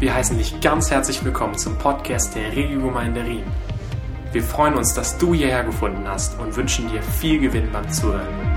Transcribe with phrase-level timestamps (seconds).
[0.00, 3.42] Wir heißen dich ganz herzlich willkommen zum Podcast der Regiogemeinde Rien.
[4.30, 8.47] Wir freuen uns, dass du hierher gefunden hast und wünschen dir viel Gewinn beim Zuhören.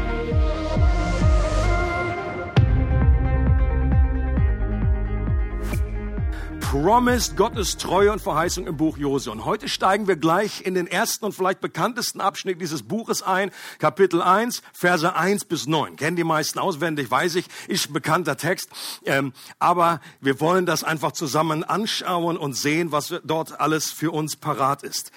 [6.72, 9.30] Promised, Gottes Treue und Verheißung im Buch Jose.
[9.30, 13.52] Und heute steigen wir gleich in den ersten und vielleicht bekanntesten Abschnitt dieses Buches ein,
[13.78, 15.98] Kapitel 1, Verse 1 bis 9.
[15.98, 18.70] Kennen die meisten auswendig, weiß ich, ist ein bekannter Text.
[19.04, 24.38] Ähm, aber wir wollen das einfach zusammen anschauen und sehen, was dort alles für uns
[24.38, 25.12] parat ist.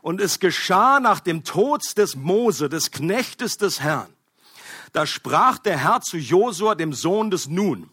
[0.00, 4.08] Und es geschah nach dem Tod des Mose, des Knechtes des Herrn.
[4.94, 7.90] Da sprach der Herr zu Josua, dem Sohn des Nun,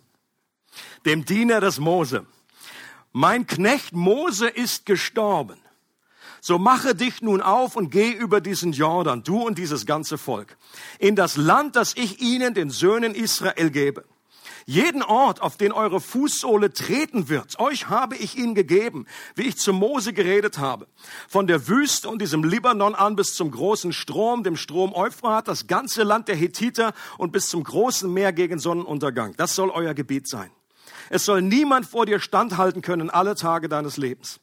[1.05, 2.25] dem Diener des Mose
[3.13, 5.59] mein Knecht Mose ist gestorben.
[6.41, 10.57] So mache dich nun auf und geh über diesen Jordan, du und dieses ganze Volk,
[10.99, 14.03] in das Land, das ich ihnen, den Söhnen Israel, gebe.
[14.65, 19.57] Jeden Ort, auf den eure Fußsohle treten wird, euch habe ich ihn gegeben, wie ich
[19.57, 20.87] zu Mose geredet habe.
[21.27, 25.67] Von der Wüste und diesem Libanon an bis zum großen Strom, dem Strom Euphrat, das
[25.67, 29.33] ganze Land der Hethiter und bis zum großen Meer gegen Sonnenuntergang.
[29.37, 30.51] Das soll euer Gebiet sein.
[31.09, 34.39] Es soll niemand vor dir standhalten können alle Tage deines Lebens.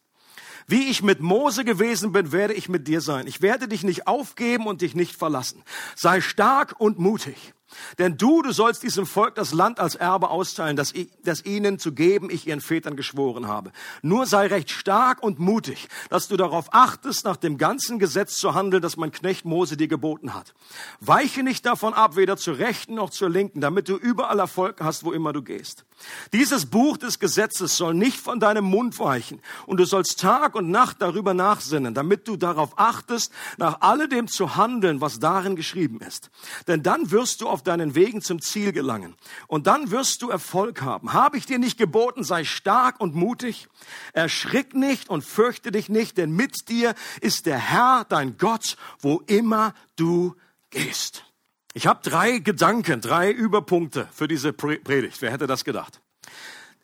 [0.66, 3.26] Wie ich mit Mose gewesen bin, werde ich mit dir sein.
[3.26, 5.62] Ich werde dich nicht aufgeben und dich nicht verlassen.
[5.96, 7.54] Sei stark und mutig.
[7.98, 10.92] Denn du, du sollst diesem Volk das Land als Erbe austeilen, das,
[11.24, 13.72] das ihnen zu geben ich ihren Vätern geschworen habe.
[14.02, 18.54] Nur sei recht stark und mutig, dass du darauf achtest, nach dem ganzen Gesetz zu
[18.54, 20.54] handeln, das mein Knecht Mose dir geboten hat.
[21.00, 25.04] Weiche nicht davon ab, weder zur Rechten noch zur Linken, damit du überall Erfolg hast,
[25.04, 25.84] wo immer du gehst.
[26.32, 30.70] Dieses Buch des Gesetzes soll nicht von deinem Mund weichen und du sollst Tag und
[30.70, 36.30] Nacht darüber nachsinnen, damit du darauf achtest, nach alledem zu handeln, was darin geschrieben ist.
[36.66, 39.14] Denn dann wirst du auf deinen Wegen zum Ziel gelangen
[39.46, 41.12] und dann wirst du Erfolg haben.
[41.12, 43.68] Habe ich dir nicht geboten, sei stark und mutig,
[44.12, 49.22] erschrick nicht und fürchte dich nicht, denn mit dir ist der Herr, dein Gott, wo
[49.26, 50.36] immer du
[50.70, 51.24] gehst.
[51.72, 55.22] Ich habe drei Gedanken, drei Überpunkte für diese Predigt.
[55.22, 56.00] Wer hätte das gedacht?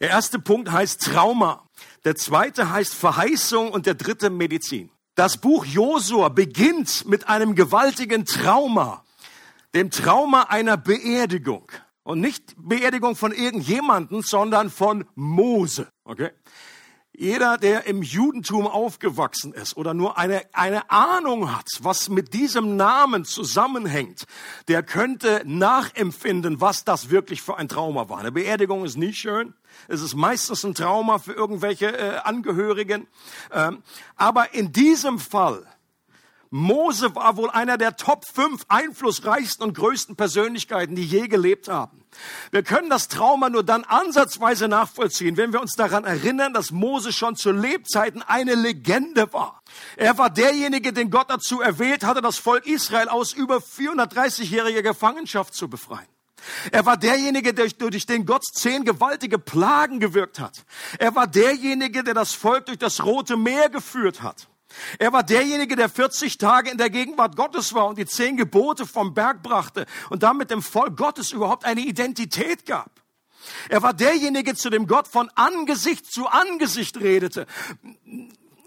[0.00, 1.65] Der erste Punkt heißt Trauma.
[2.04, 4.91] Der zweite heißt Verheißung und der dritte Medizin.
[5.16, 9.03] Das Buch Josua beginnt mit einem gewaltigen Trauma,
[9.76, 11.70] dem Trauma einer Beerdigung.
[12.03, 15.88] Und nicht Beerdigung von irgendjemanden, sondern von Mose.
[16.04, 16.31] Okay?
[17.14, 22.76] Jeder, der im Judentum aufgewachsen ist oder nur eine, eine Ahnung hat, was mit diesem
[22.76, 24.25] Namen zusammenhängt,
[24.69, 28.19] der könnte nachempfinden, was das wirklich für ein Trauma war.
[28.19, 29.53] Eine Beerdigung ist nie schön.
[29.88, 33.09] Es ist meistens ein Trauma für irgendwelche äh, Angehörigen.
[33.53, 33.82] Ähm,
[34.16, 35.66] aber in diesem Fall
[36.50, 42.02] Mose war wohl einer der Top 5 einflussreichsten und größten Persönlichkeiten, die je gelebt haben.
[42.50, 47.12] Wir können das Trauma nur dann ansatzweise nachvollziehen, wenn wir uns daran erinnern, dass Mose
[47.12, 49.62] schon zu Lebzeiten eine Legende war.
[49.96, 55.54] Er war derjenige, den Gott dazu erwählt hatte, das Volk Israel aus über 430-jähriger Gefangenschaft
[55.54, 56.08] zu befreien.
[56.70, 60.64] Er war derjenige, der durch den Gott zehn gewaltige Plagen gewirkt hat.
[60.98, 64.48] Er war derjenige, der das Volk durch das Rote Meer geführt hat.
[64.98, 68.87] Er war derjenige, der 40 Tage in der Gegenwart Gottes war und die zehn Gebote
[68.87, 72.91] vom Berg brachte und damit dem Volk Gottes überhaupt eine Identität gab.
[73.69, 77.47] Er war derjenige, zu dem Gott von Angesicht zu Angesicht redete.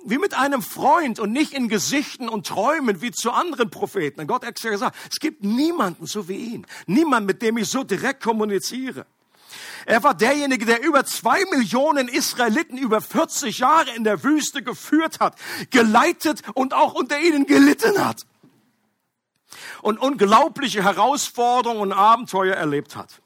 [0.05, 4.21] Wie mit einem Freund und nicht in Gesichten und Träumen wie zu anderen Propheten.
[4.21, 6.65] Und Gott hat gesagt, es gibt niemanden so wie ihn.
[6.87, 9.05] Niemand, mit dem ich so direkt kommuniziere.
[9.85, 15.19] Er war derjenige, der über zwei Millionen Israeliten über 40 Jahre in der Wüste geführt
[15.19, 15.35] hat,
[15.69, 18.25] geleitet und auch unter ihnen gelitten hat.
[19.81, 23.21] Und unglaubliche Herausforderungen und Abenteuer erlebt hat.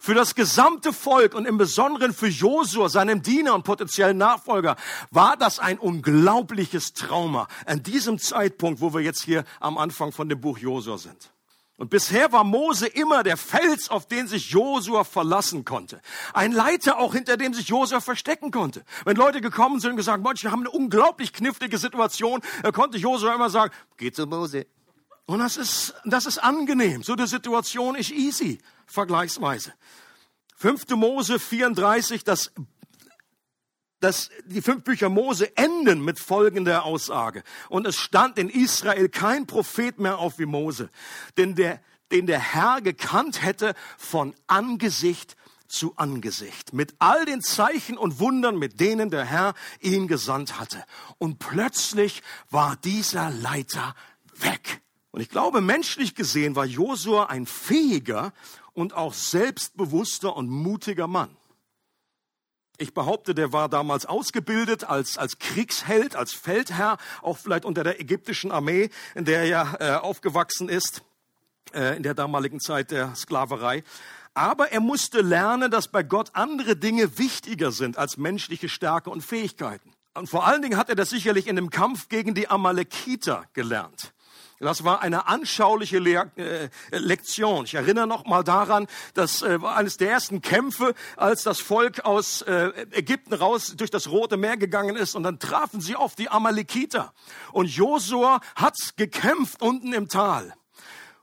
[0.00, 4.76] Für das gesamte Volk und im Besonderen für Josua, seinem Diener und potenziellen Nachfolger,
[5.10, 10.28] war das ein unglaubliches Trauma an diesem Zeitpunkt, wo wir jetzt hier am Anfang von
[10.28, 11.30] dem Buch Josua sind.
[11.78, 16.00] Und bisher war Mose immer der Fels, auf den sich Josua verlassen konnte.
[16.32, 18.82] Ein Leiter auch, hinter dem sich Josua verstecken konnte.
[19.04, 23.34] Wenn Leute gekommen sind und gesagt, wir haben eine unglaublich knifflige Situation, da konnte Josua
[23.34, 24.66] immer sagen, geh zu Mose.
[25.26, 27.02] Und das ist, das ist angenehm.
[27.02, 29.74] So eine Situation ist easy, vergleichsweise.
[30.56, 30.88] 5.
[30.90, 32.52] Mose 34, das
[34.00, 37.42] dass die fünf Bücher Mose enden mit folgender Aussage.
[37.68, 40.90] Und es stand in Israel kein Prophet mehr auf wie Mose,
[41.36, 41.80] denn der,
[42.12, 45.36] den der Herr gekannt hätte von Angesicht
[45.68, 50.84] zu Angesicht, mit all den Zeichen und Wundern, mit denen der Herr ihn gesandt hatte.
[51.18, 53.94] Und plötzlich war dieser Leiter
[54.34, 54.80] weg.
[55.10, 58.32] Und ich glaube, menschlich gesehen war Josua ein fähiger
[58.74, 61.36] und auch selbstbewusster und mutiger Mann.
[62.78, 68.00] Ich behaupte, der war damals ausgebildet als, als Kriegsheld, als Feldherr, auch vielleicht unter der
[68.00, 71.02] ägyptischen Armee, in der er äh, aufgewachsen ist,
[71.74, 73.82] äh, in der damaligen Zeit der Sklaverei.
[74.34, 79.22] Aber er musste lernen, dass bei Gott andere Dinge wichtiger sind als menschliche Stärke und
[79.22, 79.94] Fähigkeiten.
[80.12, 84.12] Und vor allen Dingen hat er das sicherlich in dem Kampf gegen die Amalekiter gelernt.
[84.58, 87.66] Das war eine anschauliche Le äh, Lektion.
[87.66, 92.40] Ich erinnere noch mal daran, das äh, eines der ersten Kämpfe, als das Volk aus
[92.42, 96.30] äh, Ägypten raus durch das Rote Meer gegangen ist und dann trafen sie auf die
[96.30, 97.12] Amalekiter.
[97.52, 100.54] Und Josua hat gekämpft unten im Tal.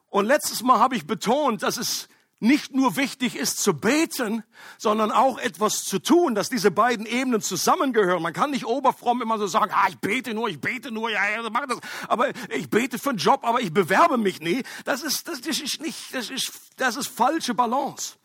[0.10, 2.08] Und letztes Mal habe ich betont, dass es
[2.44, 4.44] nicht nur wichtig ist zu beten,
[4.78, 8.22] sondern auch etwas zu tun, dass diese beiden Ebenen zusammengehören.
[8.22, 11.22] Man kann nicht oberfromm immer so sagen, ah, ich bete nur, ich bete nur, ja,
[11.30, 11.80] ja, mach das.
[12.08, 14.64] Aber ich bete für einen Job, aber ich bewerbe mich nie.
[14.84, 18.18] Das ist, das ist nicht, das ist, das ist falsche Balance.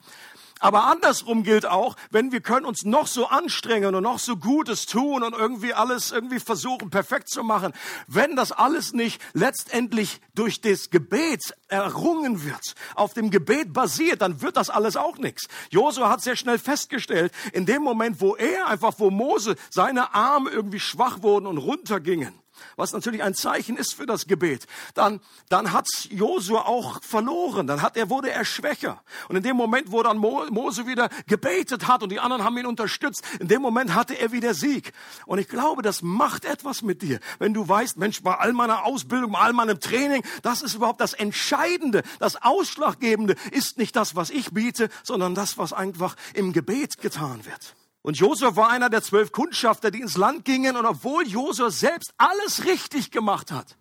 [0.60, 4.86] Aber andersrum gilt auch, wenn wir können uns noch so anstrengen und noch so Gutes
[4.86, 7.72] tun und irgendwie alles irgendwie versuchen perfekt zu machen,
[8.06, 14.42] wenn das alles nicht letztendlich durch das Gebet errungen wird, auf dem Gebet basiert, dann
[14.42, 15.48] wird das alles auch nichts.
[15.70, 20.50] Josua hat sehr schnell festgestellt, in dem Moment, wo er einfach, wo Mose seine Arme
[20.50, 22.34] irgendwie schwach wurden und runtergingen,
[22.76, 27.66] was natürlich ein Zeichen ist für das Gebet, dann, dann hat Josua auch verloren.
[27.66, 29.02] Dann hat er, wurde er schwächer.
[29.28, 32.66] Und in dem Moment, wo dann Mose wieder gebetet hat und die anderen haben ihn
[32.66, 34.92] unterstützt, in dem Moment hatte er wieder Sieg.
[35.26, 37.20] Und ich glaube, das macht etwas mit dir.
[37.38, 41.00] Wenn du weißt, Mensch, bei all meiner Ausbildung, bei all meinem Training, das ist überhaupt
[41.00, 46.52] das Entscheidende, das Ausschlaggebende ist nicht das, was ich biete, sondern das, was einfach im
[46.52, 47.74] Gebet getan wird.
[48.02, 50.76] Und Josua war einer der zwölf Kundschafter, die ins Land gingen.
[50.76, 53.76] Und obwohl Josua selbst alles richtig gemacht hat,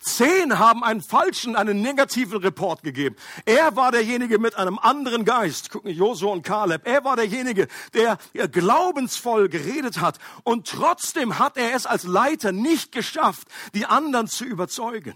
[0.00, 3.14] zehn haben einen falschen, einen negativen Report gegeben.
[3.44, 5.70] Er war derjenige mit einem anderen Geist.
[5.70, 6.86] Gucken Josua und Kaleb.
[6.86, 8.18] Er war derjenige, der
[8.48, 10.18] glaubensvoll geredet hat.
[10.44, 15.14] Und trotzdem hat er es als Leiter nicht geschafft, die anderen zu überzeugen.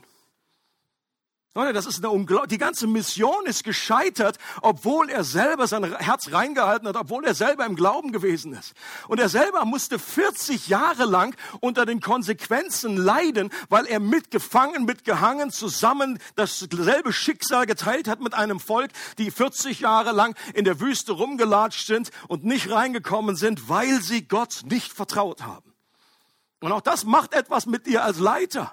[1.54, 2.48] Leute, das ist eine Unglaublich.
[2.48, 7.66] Die ganze Mission ist gescheitert, obwohl er selber sein Herz reingehalten hat, obwohl er selber
[7.66, 8.72] im Glauben gewesen ist.
[9.06, 15.50] Und er selber musste 40 Jahre lang unter den Konsequenzen leiden, weil er mitgefangen, mitgehangen,
[15.50, 21.12] zusammen dasselbe Schicksal geteilt hat mit einem Volk, die 40 Jahre lang in der Wüste
[21.12, 25.74] rumgelatscht sind und nicht reingekommen sind, weil sie Gott nicht vertraut haben.
[26.60, 28.72] Und auch das macht etwas mit dir als Leiter.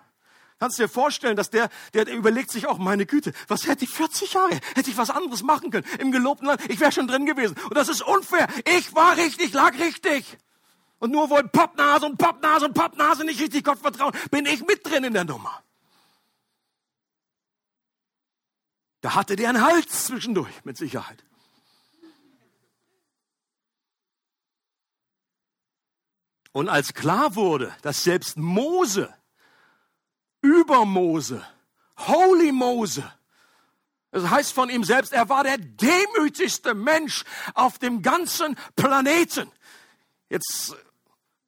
[0.59, 3.85] Kannst du dir vorstellen, dass der, der, der überlegt sich auch, meine Güte, was hätte
[3.85, 4.59] ich 40 Jahre?
[4.75, 6.69] Hätte ich was anderes machen können im gelobten Land?
[6.69, 7.55] Ich wäre schon drin gewesen.
[7.63, 8.47] Und das ist unfair.
[8.77, 10.37] Ich war richtig, lag richtig.
[10.99, 14.85] Und nur weil Pappnase und Pappnase und Pappnase nicht richtig Gott vertrauen, bin ich mit
[14.85, 15.63] drin in der Nummer.
[18.99, 21.23] Da hatte der einen Hals zwischendurch, mit Sicherheit.
[26.51, 29.13] Und als klar wurde, dass selbst Mose
[30.41, 31.45] über Mose,
[31.97, 33.03] Holy Mose.
[34.11, 39.51] Das heißt von ihm selbst, er war der demütigste Mensch auf dem ganzen Planeten.
[40.29, 40.75] Jetzt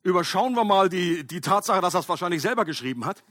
[0.04, 3.24] überschauen wir mal die, die Tatsache, dass er es wahrscheinlich selber geschrieben hat.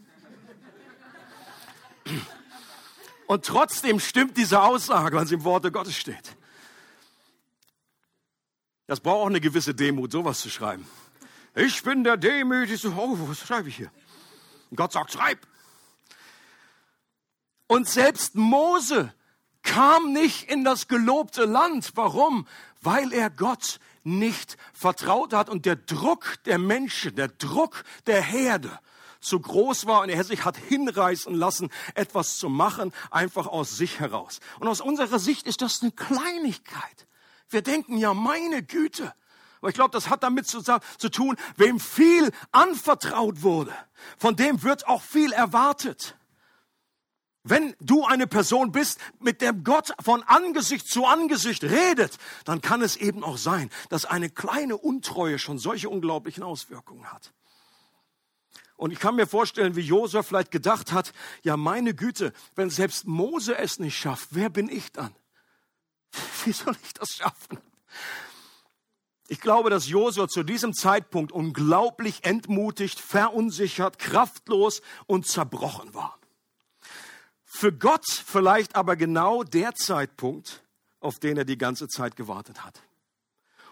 [3.27, 6.37] Und trotzdem stimmt diese Aussage, weil sie im Worte Gottes steht.
[8.89, 10.85] Das braucht auch eine gewisse Demut, sowas zu schreiben.
[11.55, 12.93] Ich bin der demütigste.
[12.97, 13.93] Oh, was schreibe ich hier?
[14.71, 15.47] Und Gott sagt, schreib.
[17.67, 19.13] Und selbst Mose
[19.63, 21.93] kam nicht in das gelobte Land.
[21.95, 22.47] Warum?
[22.81, 28.79] Weil er Gott nicht vertraut hat und der Druck der Menschen, der Druck der Herde
[29.21, 34.01] zu groß war und er sich hat hinreißen lassen, etwas zu machen, einfach aus sich
[34.01, 34.41] heraus.
[34.59, 37.07] Und aus unserer Sicht ist das eine Kleinigkeit.
[37.51, 39.13] Wir denken ja, meine Güte.
[39.61, 43.75] Aber ich glaube, das hat damit zu, zu tun, wem viel anvertraut wurde,
[44.19, 46.17] von dem wird auch viel erwartet.
[47.43, 52.83] Wenn du eine Person bist, mit der Gott von Angesicht zu Angesicht redet, dann kann
[52.83, 57.33] es eben auch sein, dass eine kleine Untreue schon solche unglaublichen Auswirkungen hat.
[58.77, 61.13] Und ich kann mir vorstellen, wie Josef vielleicht gedacht hat,
[61.43, 65.15] ja meine Güte, wenn selbst Mose es nicht schafft, wer bin ich dann?
[66.45, 67.59] Wie soll ich das schaffen?
[69.31, 76.19] Ich glaube, dass Josua zu diesem Zeitpunkt unglaublich entmutigt, verunsichert, kraftlos und zerbrochen war.
[77.45, 80.65] Für Gott vielleicht aber genau der Zeitpunkt,
[80.99, 82.83] auf den er die ganze Zeit gewartet hat.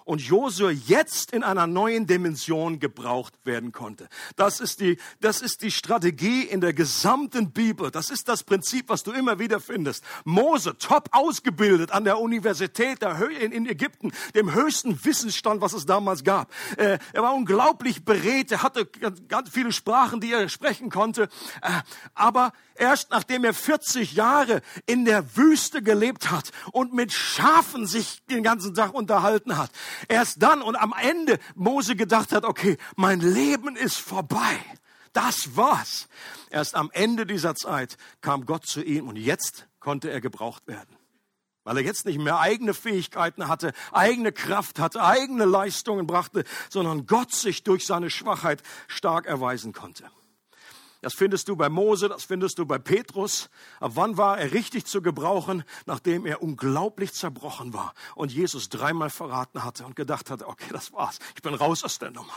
[0.09, 4.09] Und Josua jetzt in einer neuen Dimension gebraucht werden konnte.
[4.37, 7.91] Das ist die, das ist die Strategie in der gesamten Bibel.
[7.91, 10.03] Das ist das Prinzip, was du immer wieder findest.
[10.25, 15.85] Mose, top ausgebildet an der Universität der Höhe in Ägypten, dem höchsten Wissensstand, was es
[15.85, 16.51] damals gab.
[16.79, 21.25] Äh, er war unglaublich beredt, er hatte ganz viele Sprachen, die er sprechen konnte.
[21.61, 21.83] Äh,
[22.15, 28.25] aber erst nachdem er 40 Jahre in der Wüste gelebt hat und mit Schafen sich
[28.27, 29.71] den ganzen Tag unterhalten hat,
[30.09, 34.59] erst dann und am Ende Mose gedacht hat, okay, mein Leben ist vorbei.
[35.13, 36.09] Das war's.
[36.51, 40.97] Erst am Ende dieser Zeit kam Gott zu ihm und jetzt konnte er gebraucht werden.
[41.65, 47.07] Weil er jetzt nicht mehr eigene Fähigkeiten hatte, eigene Kraft hatte, eigene Leistungen brachte, sondern
[47.07, 50.05] Gott sich durch seine Schwachheit stark erweisen konnte.
[51.01, 53.51] Das findest du bei Mose, das findest du bei Petrus.
[53.79, 55.63] Ab wann war er richtig zu gebrauchen?
[55.87, 60.93] Nachdem er unglaublich zerbrochen war und Jesus dreimal verraten hatte und gedacht hatte, okay, das
[60.93, 61.19] war's.
[61.37, 62.33] Ich bin raus aus der Nummer.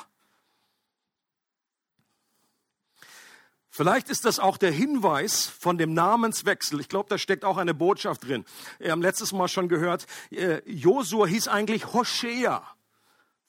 [3.73, 6.79] Vielleicht ist das auch der Hinweis von dem Namenswechsel.
[6.81, 8.45] Ich glaube, da steckt auch eine Botschaft drin.
[8.79, 12.63] Wir haben letztes Mal schon gehört, äh, Josua hieß eigentlich Hoshea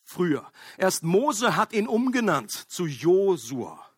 [0.04, 0.50] früher.
[0.78, 3.91] Erst Mose hat ihn umgenannt zu Josua.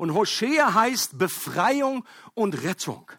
[0.00, 3.12] Und Hoshea heißt Befreiung und Rettung.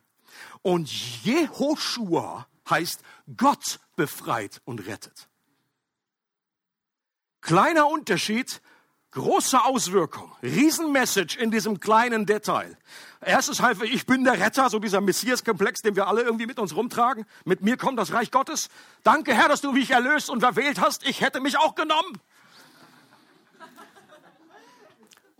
[0.63, 0.89] Und
[1.23, 3.01] Jehoshua heißt
[3.37, 5.29] Gott befreit und rettet.
[7.41, 8.63] Kleiner Unterschied,
[9.11, 12.75] große Auswirkung, Riesenmessage in diesem kleinen Detail.
[13.23, 16.75] Erstes heißt, ich bin der Retter, so dieser Messias-Komplex, den wir alle irgendwie mit uns
[16.75, 17.27] rumtragen.
[17.45, 18.69] Mit mir kommt das Reich Gottes.
[19.03, 21.07] Danke, Herr, dass du mich erlöst und verwählt hast.
[21.07, 22.19] Ich hätte mich auch genommen.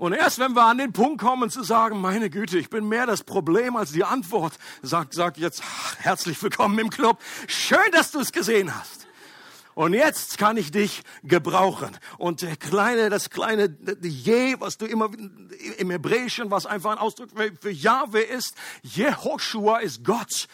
[0.02, 3.06] Und erst wenn wir an den Punkt kommen zu sagen, meine Güte, ich bin mehr
[3.06, 5.62] das Problem als die Antwort, sagt, sagt jetzt
[6.00, 7.22] herzlich willkommen im Club.
[7.46, 9.06] Schön, dass du es gesehen hast.
[9.76, 11.96] Und jetzt kann ich dich gebrauchen.
[12.18, 15.12] Und der kleine, das kleine Je, was du immer
[15.78, 20.48] im Hebräischen, was einfach ein Ausdruck für, für Jahwe ist, Jehoshua ist Gott,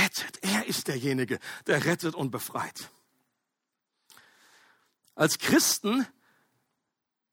[0.00, 0.42] rettet.
[0.42, 1.38] Er ist derjenige,
[1.68, 2.90] der rettet und befreit.
[5.14, 6.04] Als Christen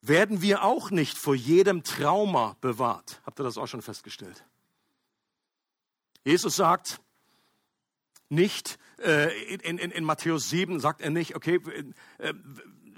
[0.08, 3.20] werden wir auch nicht vor jedem Trauma bewahrt.
[3.24, 4.44] Habt ihr das auch schon festgestellt?
[6.24, 7.00] Jesus sagt
[8.28, 11.60] nicht, äh, in, in, in Matthäus 7 sagt er nicht, okay,
[12.18, 12.34] äh,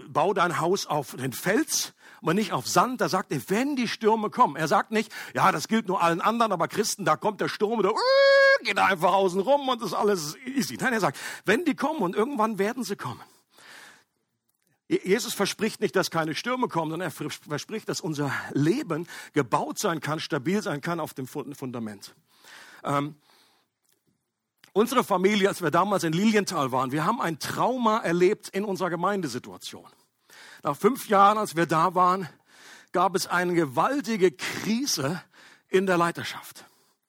[0.08, 3.00] bau dein Haus auf den Fels, aber nicht auf Sand.
[3.00, 4.56] Da sagt er, wenn die Stürme kommen.
[4.56, 7.82] Er sagt nicht, ja, das gilt nur allen anderen, aber Christen, da kommt der Sturm,
[7.82, 10.76] da uh, geht er einfach außen rum und ist alles easy.
[10.80, 13.20] Nein, er sagt, wenn die kommen und irgendwann werden sie kommen.
[14.88, 20.00] Jesus verspricht nicht, dass keine Stürme kommen, sondern er verspricht, dass unser Leben gebaut sein
[20.00, 22.14] kann, stabil sein kann auf dem Fundament.
[22.84, 23.14] Ähm,
[24.72, 28.88] unsere Familie, als wir damals in Lilienthal waren, wir haben ein Trauma erlebt in unserer
[28.88, 29.86] Gemeindesituation.
[30.62, 32.26] Nach fünf Jahren, als wir da waren,
[32.92, 35.22] gab es eine gewaltige Krise
[35.68, 36.64] in der Leiterschaft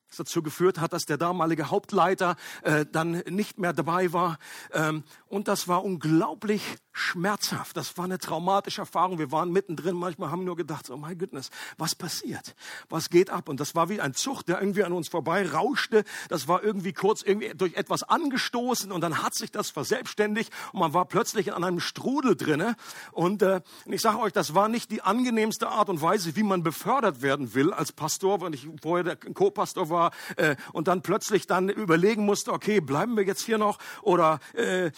[0.10, 4.38] das dazu geführt hat, dass der damalige Hauptleiter äh, dann nicht mehr dabei war.
[4.74, 6.64] Ähm, und das war unglaublich
[7.00, 7.78] schmerzhaft.
[7.78, 9.18] Das war eine traumatische Erfahrung.
[9.18, 9.96] Wir waren mittendrin.
[9.96, 12.56] Manchmal haben nur gedacht, oh mein Goodness, was passiert?
[12.90, 13.50] Was geht ab?
[13.50, 16.04] Und das war wie ein Zug, der irgendwie an uns vorbei rauschte.
[16.28, 20.80] Das war irgendwie kurz irgendwie durch etwas angestoßen und dann hat sich das verselbstständigt und
[20.82, 22.76] man war plötzlich in einem Strudel drinne.
[23.12, 26.64] Und äh, ich sage euch, das war nicht die angenehmste Art und Weise, wie man
[26.64, 31.48] befördert werden will als Pastor, wenn ich vorher der Co-Pastor war äh, und dann plötzlich
[31.48, 34.92] dann überlegen musste, okay, bleiben wir jetzt hier noch oder äh, äh,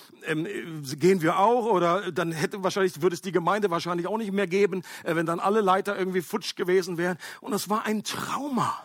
[0.96, 4.32] gehen wir auch oder oder dann hätte wahrscheinlich, würde es die Gemeinde wahrscheinlich auch nicht
[4.32, 7.18] mehr geben, äh, wenn dann alle Leiter irgendwie futsch gewesen wären.
[7.40, 8.84] Und es war ein Trauma.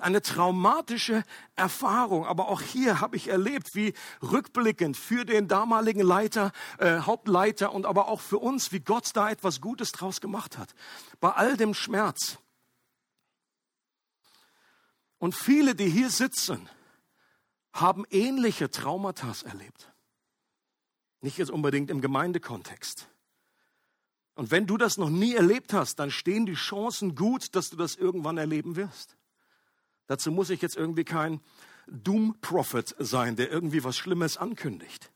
[0.00, 1.24] Eine traumatische
[1.56, 2.24] Erfahrung.
[2.24, 7.84] Aber auch hier habe ich erlebt, wie rückblickend für den damaligen Leiter, äh, Hauptleiter und
[7.84, 10.72] aber auch für uns, wie Gott da etwas Gutes draus gemacht hat.
[11.20, 12.38] Bei all dem Schmerz.
[15.18, 16.68] Und viele, die hier sitzen,
[17.72, 19.92] haben ähnliche Traumata erlebt.
[21.20, 23.08] Nicht jetzt unbedingt im Gemeindekontext.
[24.34, 27.76] Und wenn du das noch nie erlebt hast, dann stehen die Chancen gut, dass du
[27.76, 29.16] das irgendwann erleben wirst.
[30.06, 31.40] Dazu muss ich jetzt irgendwie kein
[31.88, 35.10] Doom-Prophet sein, der irgendwie was Schlimmes ankündigt.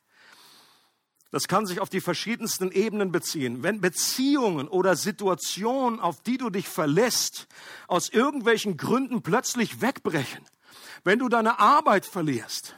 [1.31, 3.63] Das kann sich auf die verschiedensten Ebenen beziehen.
[3.63, 7.47] Wenn Beziehungen oder Situationen, auf die du dich verlässt,
[7.89, 10.45] aus irgendwelchen Gründen plötzlich wegbrechen,
[11.05, 12.77] wenn du deine Arbeit verlierst,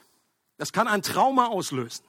[0.56, 2.04] das kann ein Trauma auslösen.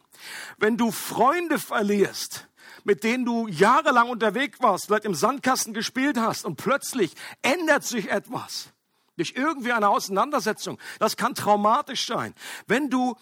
[0.57, 2.48] Wenn du Freunde verlierst,
[2.84, 8.12] mit denen du jahrelang unterwegs warst, vielleicht im Sandkasten gespielt hast und plötzlich ändert sich
[8.12, 8.69] etwas
[9.17, 12.34] durch irgendwie eine Auseinandersetzung, das kann traumatisch sein.
[12.67, 13.15] Wenn du,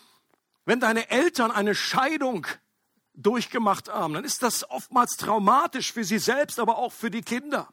[0.65, 2.47] wenn deine Eltern eine Scheidung
[3.13, 7.69] durchgemacht haben, dann ist das oftmals traumatisch für sie selbst, aber auch für die Kinder.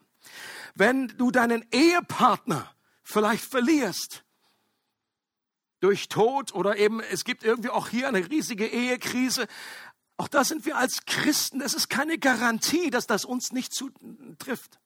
[0.74, 2.70] Wenn du deinen Ehepartner
[3.02, 4.22] vielleicht verlierst,
[5.80, 9.46] durch Tod oder eben es gibt irgendwie auch hier eine riesige Ehekrise.
[10.16, 14.78] Auch da sind wir als Christen, es ist keine Garantie, dass das uns nicht zutrifft.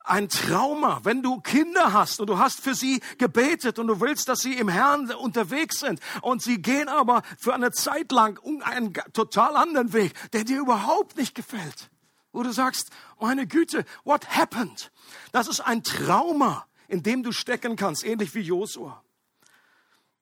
[0.00, 4.28] Ein Trauma, wenn du Kinder hast und du hast für sie gebetet und du willst,
[4.28, 8.94] dass sie im Herrn unterwegs sind und sie gehen aber für eine Zeit lang einen
[9.12, 11.90] total anderen Weg, der dir überhaupt nicht gefällt.
[12.32, 14.90] Wo du sagst, meine Güte, what happened?
[15.32, 19.04] Das ist ein Trauma, in dem du stecken kannst, ähnlich wie Josua.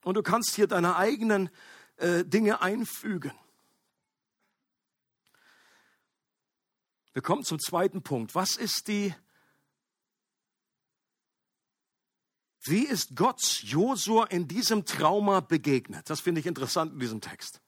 [0.06, 1.50] Und du kannst hier deine eigenen
[1.96, 3.32] äh, Dinge einfügen.
[7.12, 8.36] Wir kommen zum zweiten Punkt.
[8.36, 9.12] Was ist die,
[12.60, 16.08] wie ist Gott Josua in diesem Trauma begegnet?
[16.08, 17.60] Das finde ich interessant in diesem Text.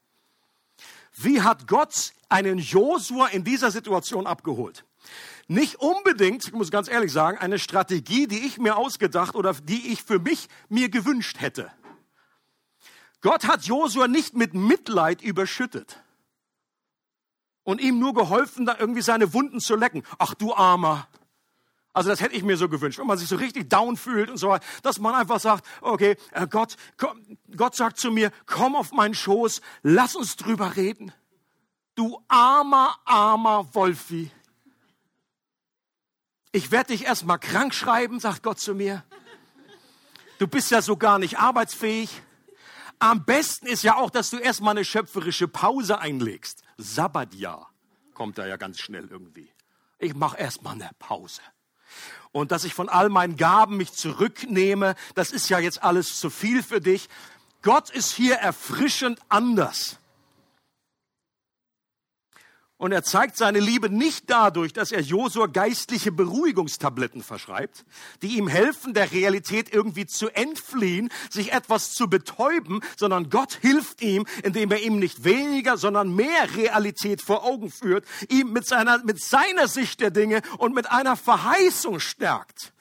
[1.16, 4.84] Wie hat Gott einen Josua in dieser Situation abgeholt?
[5.48, 9.88] Nicht unbedingt, ich muss ganz ehrlich sagen, eine Strategie, die ich mir ausgedacht oder die
[9.88, 11.72] ich für mich mir gewünscht hätte.
[13.20, 16.00] Gott hat Josua nicht mit Mitleid überschüttet
[17.64, 20.02] und ihm nur geholfen, da irgendwie seine Wunden zu lecken.
[20.18, 21.08] Ach du Armer.
[21.92, 24.36] Also das hätte ich mir so gewünscht, wenn man sich so richtig down fühlt und
[24.36, 26.76] so weiter, dass man einfach sagt, okay, äh, Gott,
[27.56, 31.12] Gott sagt zu mir, komm auf meinen Schoß, lass uns drüber reden.
[31.96, 34.30] Du armer, armer Wolfi.
[36.52, 39.04] Ich werde dich erstmal krank schreiben, sagt Gott zu mir.
[40.38, 42.22] Du bist ja so gar nicht arbeitsfähig.
[43.00, 46.62] Am besten ist ja auch, dass du erstmal eine schöpferische Pause einlegst.
[46.78, 47.70] Sabbatjahr
[48.14, 49.50] kommt da ja ganz schnell irgendwie.
[49.98, 51.40] Ich mache erstmal eine Pause.
[52.32, 56.30] Und dass ich von all meinen Gaben mich zurücknehme, das ist ja jetzt alles zu
[56.30, 57.08] viel für dich.
[57.62, 59.98] Gott ist hier erfrischend anders.
[62.78, 67.84] Und er zeigt seine Liebe nicht dadurch, dass er Josua geistliche Beruhigungstabletten verschreibt,
[68.22, 74.00] die ihm helfen, der Realität irgendwie zu entfliehen, sich etwas zu betäuben, sondern Gott hilft
[74.00, 79.02] ihm, indem er ihm nicht weniger, sondern mehr Realität vor Augen führt, ihm mit seiner,
[79.04, 82.72] mit seiner Sicht der Dinge und mit einer Verheißung stärkt.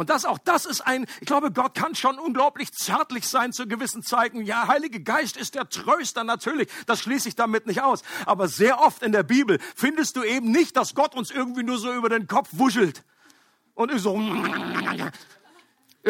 [0.00, 3.68] Und das auch das ist ein, ich glaube, Gott kann schon unglaublich zärtlich sein zu
[3.68, 4.40] gewissen Zeiten.
[4.46, 6.70] Ja, Heilige Geist ist der Tröster natürlich.
[6.86, 8.02] Das schließe ich damit nicht aus.
[8.24, 11.76] Aber sehr oft in der Bibel findest du eben nicht, dass Gott uns irgendwie nur
[11.76, 13.04] so über den Kopf wuschelt
[13.74, 14.18] und so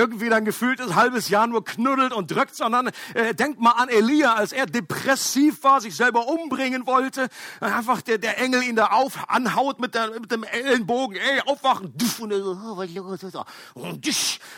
[0.01, 3.91] irgendwie dann gefühlt ein halbes Jahr nur knuddelt und drückt, sondern äh, denkt mal an
[3.91, 7.29] Elia, als er depressiv war, sich selber umbringen wollte,
[7.61, 11.93] einfach der, der Engel ihn da auf anhaut mit, der, mit dem Ellenbogen, ey, aufwachen,
[12.19, 13.99] und, oh,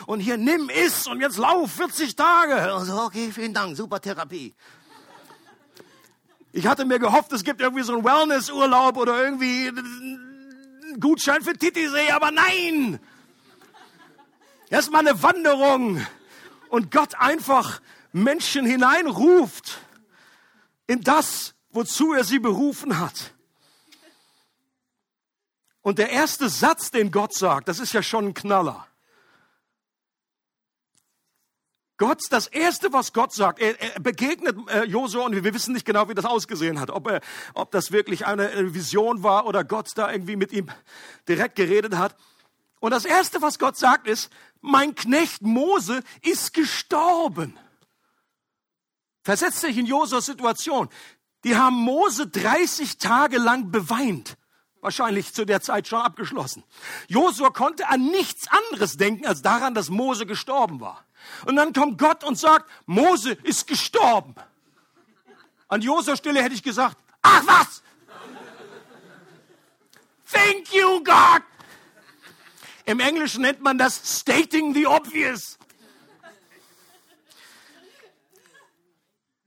[0.05, 2.73] und, hier nimm es und jetzt lauf 40 Tage.
[2.73, 4.53] Und so, okay, vielen Dank, super Therapie.
[6.53, 11.53] Ich hatte mir gehofft, es gibt irgendwie so einen Wellnessurlaub oder irgendwie einen Gutschein für
[11.53, 12.99] Titisee, aber nein!
[14.73, 16.03] Erstmal eine Wanderung
[16.69, 17.79] und Gott einfach
[18.11, 19.77] Menschen hineinruft
[20.87, 23.35] in das, wozu er sie berufen hat.
[25.83, 28.87] Und der erste Satz, den Gott sagt, das ist ja schon ein Knaller.
[31.97, 35.85] Gott, das erste, was Gott sagt, er, er begegnet äh, Josua und wir wissen nicht
[35.85, 37.21] genau, wie das ausgesehen hat, ob, er,
[37.53, 40.71] ob das wirklich eine Vision war oder Gott da irgendwie mit ihm
[41.27, 42.15] direkt geredet hat.
[42.79, 44.31] Und das erste, was Gott sagt, ist,
[44.63, 47.59] mein Knecht Mose ist gestorben.
[49.21, 50.89] Versetzt dich in Josuas Situation.
[51.43, 54.37] Die haben Mose 30 Tage lang beweint.
[54.79, 56.63] Wahrscheinlich zu der Zeit schon abgeschlossen.
[57.07, 61.05] Josua konnte an nichts anderes denken als daran, dass Mose gestorben war.
[61.45, 64.35] Und dann kommt Gott und sagt, Mose ist gestorben.
[65.67, 67.81] An Josuas Stelle hätte ich gesagt, ach was?
[70.31, 71.43] Thank you, God.
[72.85, 75.57] Im Englischen nennt man das stating the obvious.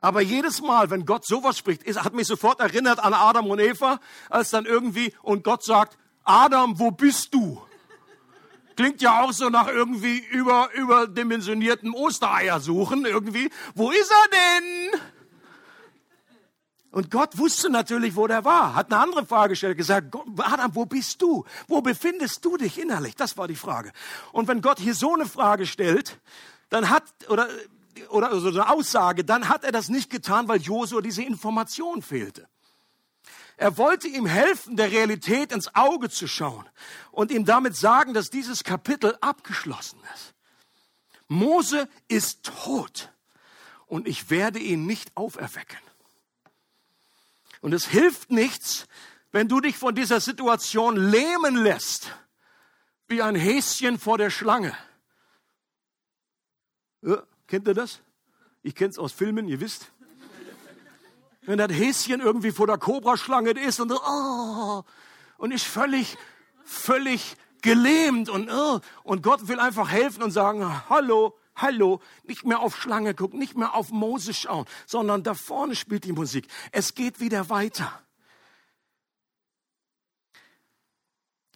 [0.00, 3.98] Aber jedes Mal, wenn Gott sowas spricht, hat mich sofort erinnert an Adam und Eva,
[4.30, 7.60] als dann irgendwie und Gott sagt, Adam, wo bist du?
[8.76, 13.50] Klingt ja auch so nach irgendwie über, überdimensionierten Ostereier suchen irgendwie.
[13.74, 15.00] Wo ist er denn?
[16.96, 20.86] Und Gott wusste natürlich, wo der war, hat eine andere Frage gestellt, gesagt, Adam, wo
[20.86, 21.44] bist du?
[21.68, 23.14] Wo befindest du dich innerlich?
[23.14, 23.92] Das war die Frage.
[24.32, 26.18] Und wenn Gott hier so eine Frage stellt,
[26.70, 27.50] dann hat, oder,
[28.08, 32.48] oder so eine Aussage, dann hat er das nicht getan, weil Josua diese Information fehlte.
[33.58, 36.64] Er wollte ihm helfen, der Realität ins Auge zu schauen
[37.10, 40.32] und ihm damit sagen, dass dieses Kapitel abgeschlossen ist.
[41.28, 43.12] Mose ist tot
[43.84, 45.85] und ich werde ihn nicht auferwecken.
[47.60, 48.86] Und es hilft nichts,
[49.32, 52.10] wenn du dich von dieser Situation lähmen lässt,
[53.08, 54.76] wie ein Häschen vor der Schlange.
[57.02, 58.00] Ja, kennt ihr das?
[58.62, 59.92] Ich kenne es aus Filmen, ihr wisst.
[61.42, 64.82] Wenn das Häschen irgendwie vor der Kobraschlange ist und, oh,
[65.38, 66.18] und ist völlig,
[66.64, 72.60] völlig gelähmt und, oh, und Gott will einfach helfen und sagen, hallo, hallo, nicht mehr
[72.60, 76.46] auf Schlange gucken, nicht mehr auf Mose schauen, sondern da vorne spielt die Musik.
[76.72, 78.00] Es geht wieder weiter.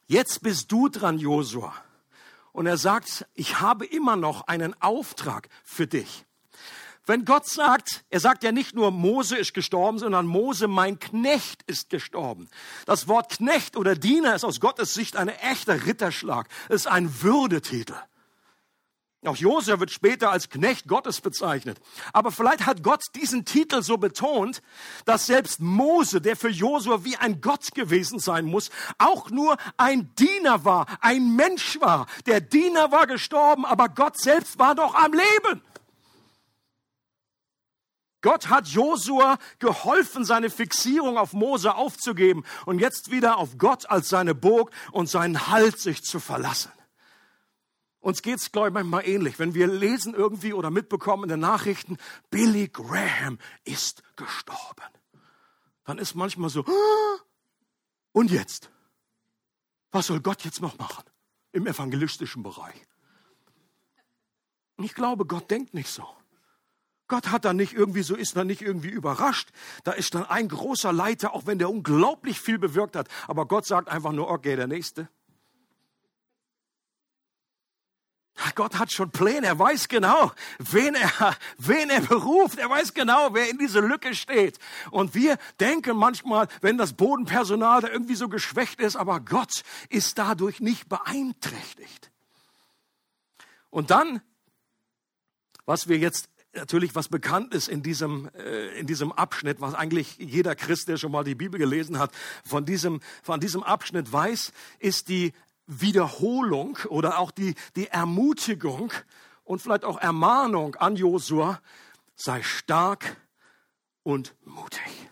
[0.07, 1.73] Jetzt bist du dran, Josua.
[2.53, 6.25] Und er sagt, ich habe immer noch einen Auftrag für dich.
[7.07, 11.63] Wenn Gott sagt, er sagt ja nicht nur Mose ist gestorben, sondern Mose, mein Knecht,
[11.63, 12.49] ist gestorben.
[12.87, 16.49] Das Wort Knecht oder Diener ist aus Gottes Sicht ein echter Ritterschlag.
[16.69, 17.95] Es ist ein Würdetitel.
[19.27, 21.79] Auch Josef wird später als Knecht Gottes bezeichnet.
[22.15, 24.63] Aber vielleicht hat Gott diesen Titel so betont,
[25.05, 30.15] dass selbst Mose, der für Josua wie ein Gott gewesen sein muss, auch nur ein
[30.15, 32.07] Diener war, ein Mensch war.
[32.25, 35.63] Der Diener war gestorben, aber Gott selbst war doch am Leben.
[38.23, 44.09] Gott hat Josua geholfen, seine Fixierung auf Mose aufzugeben und jetzt wieder auf Gott als
[44.09, 46.71] seine Burg und seinen Halt sich zu verlassen.
[48.01, 49.39] Uns geht's, glaube ich, manchmal ähnlich.
[49.39, 51.99] Wenn wir lesen irgendwie oder mitbekommen in den Nachrichten,
[52.31, 54.87] Billy Graham ist gestorben.
[55.85, 57.21] Dann ist manchmal so, ah,
[58.13, 58.71] und jetzt?
[59.91, 61.05] Was soll Gott jetzt noch machen
[61.53, 62.87] im evangelistischen Bereich?
[64.79, 66.07] Ich glaube, Gott denkt nicht so.
[67.07, 69.51] Gott hat da nicht irgendwie so, ist da nicht irgendwie überrascht.
[69.83, 73.09] Da ist dann ein großer Leiter, auch wenn der unglaublich viel bewirkt hat.
[73.27, 75.09] Aber Gott sagt einfach nur, okay, der nächste.
[78.55, 83.35] Gott hat schon Pläne, er weiß genau, wen er, wen er beruft, er weiß genau,
[83.35, 84.59] wer in diese Lücke steht.
[84.91, 90.19] Und wir denken manchmal, wenn das Bodenpersonal da irgendwie so geschwächt ist, aber Gott ist
[90.19, 92.11] dadurch nicht beeinträchtigt.
[93.71, 94.21] Und dann,
[95.65, 100.17] was wir jetzt natürlich was bekannt ist in diesem, äh, in diesem Abschnitt, was eigentlich
[100.19, 102.13] jeder Christ, der schon mal die Bibel gelesen hat,
[102.45, 105.33] von diesem, von diesem Abschnitt weiß, ist die
[105.71, 108.93] Wiederholung oder auch die, die Ermutigung
[109.45, 111.61] und vielleicht auch Ermahnung an Josua,
[112.17, 113.17] sei stark
[114.03, 115.09] und mutig.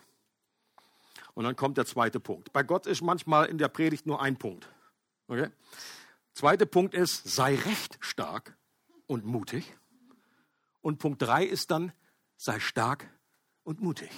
[1.33, 2.51] Und dann kommt der zweite Punkt.
[2.51, 4.67] Bei Gott ist manchmal in der Predigt nur ein Punkt.
[5.27, 5.49] Okay?
[6.33, 8.57] Zweiter Punkt ist, sei recht stark
[9.07, 9.77] und mutig.
[10.81, 11.93] Und Punkt drei ist dann,
[12.35, 13.09] sei stark
[13.63, 14.09] und mutig.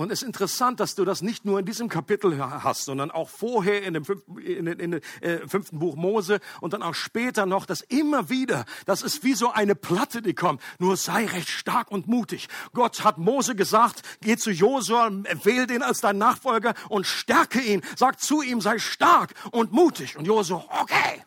[0.00, 3.28] Und es ist interessant, dass du das nicht nur in diesem Kapitel hast, sondern auch
[3.28, 7.66] vorher in dem fünften, in, in, äh, fünften Buch Mose und dann auch später noch,
[7.66, 10.62] dass immer wieder, das ist wie so eine Platte, die kommt.
[10.78, 12.48] Nur sei recht stark und mutig.
[12.72, 15.10] Gott hat Mose gesagt, geh zu Josua,
[15.42, 17.82] wähle den als dein Nachfolger und stärke ihn.
[17.94, 20.16] Sag zu ihm, sei stark und mutig.
[20.16, 21.26] Und Josua, okay,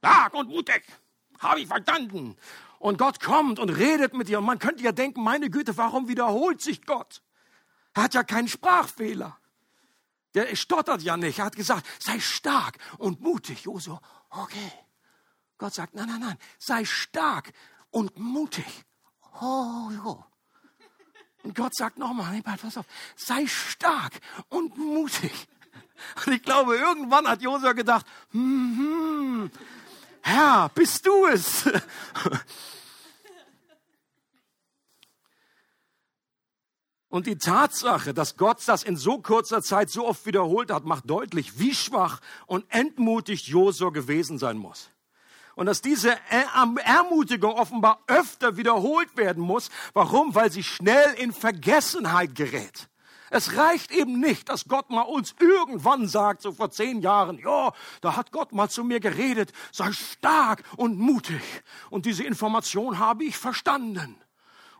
[0.00, 0.82] stark und mutig.
[1.38, 2.36] Habe ich verstanden.
[2.78, 4.40] Und Gott kommt und redet mit dir.
[4.40, 7.22] Und man könnte ja denken, meine Güte, warum wiederholt sich Gott?
[7.94, 9.38] Er hat ja keinen Sprachfehler.
[10.34, 11.38] Der stottert ja nicht.
[11.38, 13.64] Er hat gesagt, sei stark und mutig.
[13.64, 14.00] Josua,
[14.30, 14.72] okay.
[15.58, 17.52] Gott sagt, nein, nein, nein, sei stark
[17.90, 18.66] und mutig.
[19.40, 20.24] Oh, jo.
[21.44, 25.48] Und Gott sagt nochmal, nee, pass auf, sei stark und mutig.
[26.26, 29.50] Und ich glaube, irgendwann hat Josua gedacht, hm, hm,
[30.22, 31.64] Herr, bist du es?
[37.12, 41.10] Und die Tatsache, dass Gott das in so kurzer Zeit so oft wiederholt hat, macht
[41.10, 44.88] deutlich, wie schwach und entmutigt Josua gewesen sein muss.
[45.54, 49.68] Und dass diese Ermutigung offenbar öfter wiederholt werden muss.
[49.92, 50.34] Warum?
[50.34, 52.88] Weil sie schnell in Vergessenheit gerät.
[53.28, 57.74] Es reicht eben nicht, dass Gott mal uns irgendwann sagt, so vor zehn Jahren, ja,
[58.00, 61.42] da hat Gott mal zu mir geredet, sei stark und mutig.
[61.90, 64.21] Und diese Information habe ich verstanden.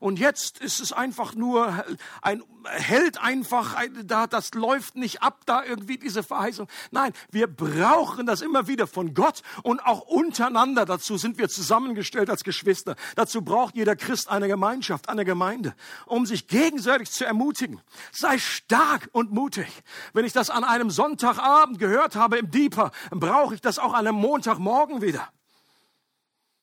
[0.02, 1.84] Und jetzt ist es einfach nur
[2.22, 6.66] ein hält einfach da, das läuft nicht ab, da irgendwie diese Verheißung.
[6.90, 10.84] Nein, wir brauchen das immer wieder von Gott und auch untereinander.
[10.84, 12.96] Dazu sind wir zusammengestellt als Geschwister.
[13.14, 15.74] Dazu braucht jeder Christ eine Gemeinschaft, eine Gemeinde,
[16.06, 17.80] um sich gegenseitig zu ermutigen.
[18.10, 19.68] Sei stark und mutig.
[20.14, 24.06] Wenn ich das an einem Sonntagabend gehört habe im Deeper, brauche ich das auch an
[24.06, 25.28] einem Montagmorgen wieder.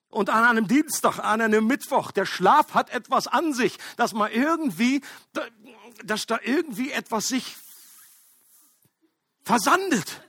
[0.10, 4.32] Und an einem Dienstag, an einem Mittwoch, der Schlaf hat etwas an sich, dass man
[4.32, 5.02] irgendwie,
[6.04, 7.58] dass da irgendwie etwas sich
[9.44, 10.22] versandet.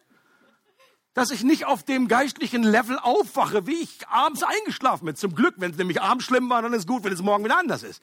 [1.14, 5.16] Dass ich nicht auf dem geistlichen Level aufwache, wie ich abends eingeschlafen bin.
[5.16, 7.58] Zum Glück, wenn es nämlich abends schlimm war, dann ist gut, wenn es morgen wieder
[7.58, 8.02] anders ist.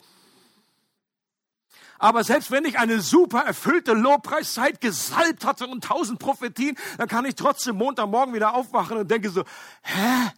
[1.99, 7.25] Aber selbst wenn ich eine super erfüllte Lobpreiszeit gesalbt hatte und tausend Prophetien, dann kann
[7.25, 9.43] ich trotzdem Montagmorgen wieder aufwachen und denke so,
[9.83, 10.31] hä?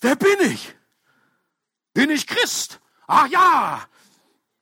[0.00, 0.74] Wer bin ich?
[1.92, 2.80] Bin ich Christ?
[3.06, 3.82] Ach ja,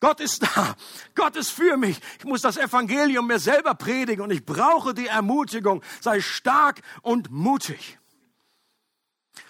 [0.01, 0.77] Gott ist da.
[1.15, 2.01] Gott ist für mich.
[2.19, 5.83] Ich muss das Evangelium mir selber predigen und ich brauche die Ermutigung.
[6.01, 7.99] Sei stark und mutig.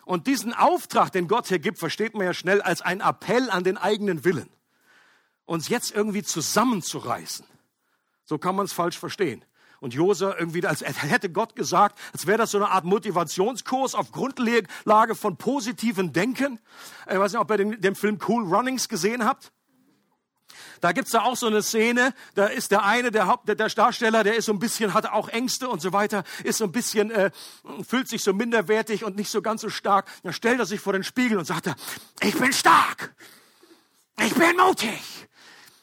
[0.05, 3.65] Und diesen Auftrag, den Gott hier gibt, versteht man ja schnell als ein Appell an
[3.65, 4.49] den eigenen Willen.
[5.45, 7.47] Uns jetzt irgendwie zusammenzureißen.
[8.25, 9.45] So kann man es falsch verstehen.
[9.81, 14.13] Und Josua irgendwie, als hätte Gott gesagt, als wäre das so eine Art Motivationskurs auf
[14.13, 16.59] Grundlage von positiven Denken.
[17.11, 19.53] Ich weiß nicht, ob ihr den, den Film Cool Runnings gesehen habt.
[20.81, 23.69] Da gibt's da auch so eine Szene, da ist der eine, der, Haupt, der, der
[23.69, 26.73] Darsteller, der ist so ein bisschen, hat auch Ängste und so weiter, ist so ein
[26.73, 27.31] bisschen, äh,
[27.87, 30.07] fühlt sich so minderwertig und nicht so ganz so stark.
[30.23, 31.77] Dann stellt er sich vor den Spiegel und sagt, er,
[32.21, 33.15] ich bin stark,
[34.21, 35.29] ich bin mutig,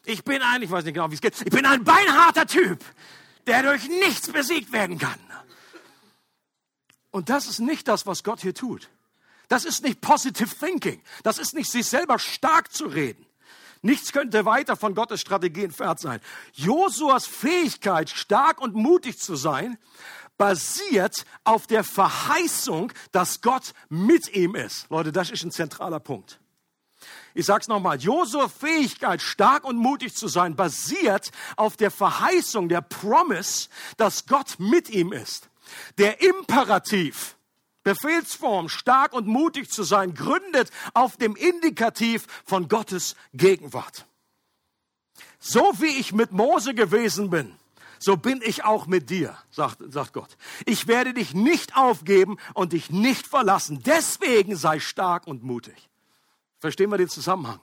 [0.05, 2.79] ich bin ein, ich weiß nicht genau, wie es geht, ich bin ein beinharter Typ,
[3.47, 5.19] der durch nichts besiegt werden kann.
[7.11, 8.89] Und das ist nicht das, was Gott hier tut.
[9.47, 11.01] Das ist nicht positive thinking.
[11.21, 13.25] Das ist nicht sich selber stark zu reden.
[13.83, 16.21] Nichts könnte weiter von Gottes Strategie entfernt sein.
[16.53, 19.77] Josuas Fähigkeit, stark und mutig zu sein,
[20.37, 24.89] basiert auf der Verheißung, dass Gott mit ihm ist.
[24.89, 26.39] Leute, das ist ein zentraler Punkt.
[27.33, 27.99] Ich sag's nochmal.
[27.99, 34.55] Josuas Fähigkeit, stark und mutig zu sein, basiert auf der Verheißung, der Promise, dass Gott
[34.59, 35.49] mit ihm ist.
[35.97, 37.35] Der Imperativ,
[37.83, 44.05] Befehlsform, stark und mutig zu sein, gründet auf dem Indikativ von Gottes Gegenwart.
[45.39, 47.55] So wie ich mit Mose gewesen bin,
[47.99, 50.37] so bin ich auch mit dir, sagt, sagt Gott.
[50.65, 53.81] Ich werde dich nicht aufgeben und dich nicht verlassen.
[53.83, 55.89] Deswegen sei stark und mutig.
[56.63, 57.59] Verstehen wir den Zusammenhang?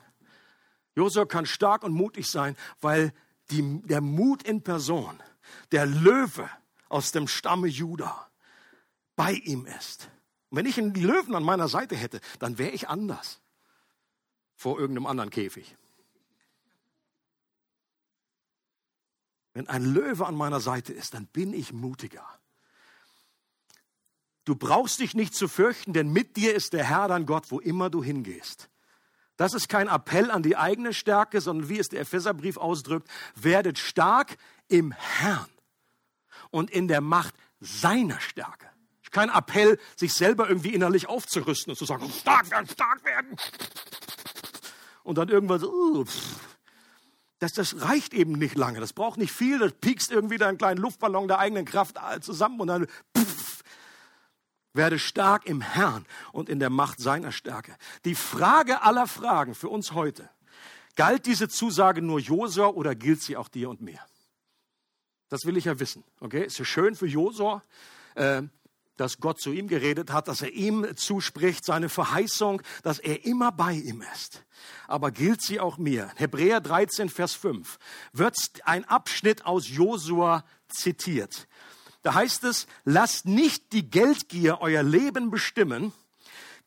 [0.94, 3.14] Josua kann stark und mutig sein, weil
[3.50, 5.18] die, der Mut in Person,
[5.72, 6.50] der Löwe
[6.90, 8.30] aus dem Stamme Judah,
[9.16, 10.10] bei ihm ist.
[10.50, 13.40] Und wenn ich einen Löwen an meiner Seite hätte, dann wäre ich anders
[14.54, 15.74] vor irgendeinem anderen Käfig.
[19.54, 22.28] Wenn ein Löwe an meiner Seite ist, dann bin ich mutiger.
[24.44, 27.60] Du brauchst dich nicht zu fürchten, denn mit dir ist der Herr dein Gott, wo
[27.60, 28.69] immer du hingehst.
[29.40, 33.78] Das ist kein Appell an die eigene Stärke, sondern wie es der Epheserbrief ausdrückt, werdet
[33.78, 34.36] stark
[34.68, 35.48] im Herrn
[36.50, 38.66] und in der Macht seiner Stärke.
[39.10, 43.34] Kein Appell, sich selber irgendwie innerlich aufzurüsten und zu sagen, stark werden, stark werden.
[45.04, 46.04] Und dann irgendwann so, uh,
[47.38, 48.78] das, das reicht eben nicht lange.
[48.78, 49.58] Das braucht nicht viel.
[49.58, 53.59] Das piekst irgendwie da einen kleinen Luftballon der eigenen Kraft zusammen und dann pff,
[54.72, 57.76] werde stark im Herrn und in der Macht seiner Stärke.
[58.04, 60.30] Die Frage aller Fragen für uns heute,
[60.96, 64.00] galt diese Zusage nur Josua oder gilt sie auch dir und mir?
[65.28, 66.04] Das will ich ja wissen.
[66.20, 67.62] Okay, ist ja schön für Josua.
[68.14, 68.42] Äh,
[69.00, 73.50] dass Gott zu ihm geredet hat, dass er ihm zuspricht, seine Verheißung, dass er immer
[73.50, 74.44] bei ihm ist.
[74.88, 76.12] Aber gilt sie auch mir?
[76.16, 77.78] Hebräer 13, Vers 5
[78.12, 81.48] wird ein Abschnitt aus Josua zitiert.
[82.02, 85.92] Da heißt es, lasst nicht die Geldgier euer Leben bestimmen,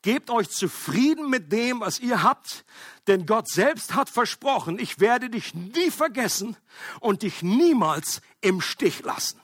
[0.03, 2.65] Gebt euch zufrieden mit dem, was ihr habt,
[3.07, 6.57] denn Gott selbst hat versprochen, ich werde dich nie vergessen
[6.99, 9.39] und dich niemals im Stich lassen.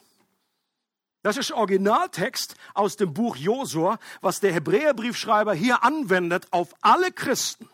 [1.21, 7.69] Das ist Originaltext aus dem Buch Josua, was der Hebräerbriefschreiber hier anwendet auf alle Christen.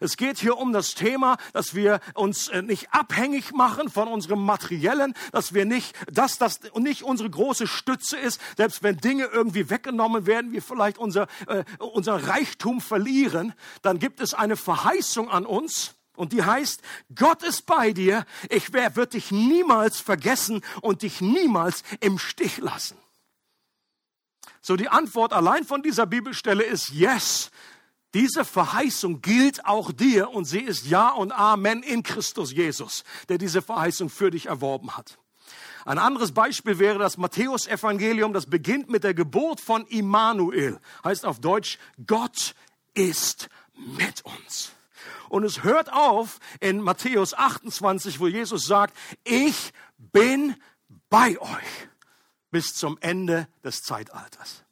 [0.00, 4.44] Es geht hier um das Thema, dass wir uns äh, nicht abhängig machen von unserem
[4.44, 9.70] Materiellen, dass wir nicht, dass das nicht unsere große Stütze ist, selbst wenn Dinge irgendwie
[9.70, 15.46] weggenommen werden, wir vielleicht unser, äh, unser Reichtum verlieren, dann gibt es eine Verheißung an
[15.46, 16.80] uns, und die heißt,
[17.14, 22.96] Gott ist bei dir, ich wird dich niemals vergessen und dich niemals im Stich lassen.
[24.62, 27.50] So die Antwort allein von dieser Bibelstelle ist yes.
[28.16, 33.36] Diese Verheißung gilt auch dir und sie ist Ja und Amen in Christus Jesus, der
[33.36, 35.18] diese Verheißung für dich erworben hat.
[35.84, 41.40] Ein anderes Beispiel wäre das Matthäus-Evangelium, das beginnt mit der Geburt von Immanuel, heißt auf
[41.40, 42.54] Deutsch, Gott
[42.94, 44.72] ist mit uns.
[45.28, 50.56] Und es hört auf in Matthäus 28, wo Jesus sagt, ich bin
[51.10, 51.88] bei euch
[52.50, 54.64] bis zum Ende des Zeitalters.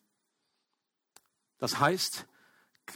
[1.59, 2.27] Das heißt,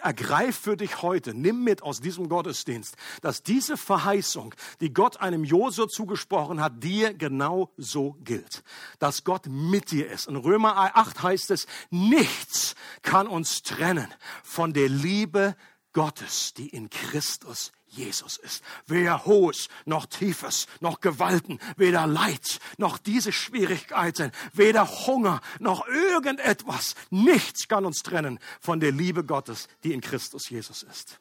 [0.00, 5.44] ergreif für dich heute, nimm mit aus diesem Gottesdienst, dass diese Verheißung, die Gott einem
[5.44, 8.62] Josua zugesprochen hat, dir genau so gilt.
[8.98, 10.28] Dass Gott mit dir ist.
[10.28, 15.56] In Römer 8 heißt es, nichts kann uns trennen von der Liebe
[15.92, 18.62] Gottes, die in Christus Jesus ist.
[18.86, 26.94] Weder Hohes noch Tiefes noch Gewalten, weder Leid noch diese Schwierigkeiten, weder Hunger noch irgendetwas.
[27.10, 31.20] Nichts kann uns trennen von der Liebe Gottes, die in Christus Jesus ist.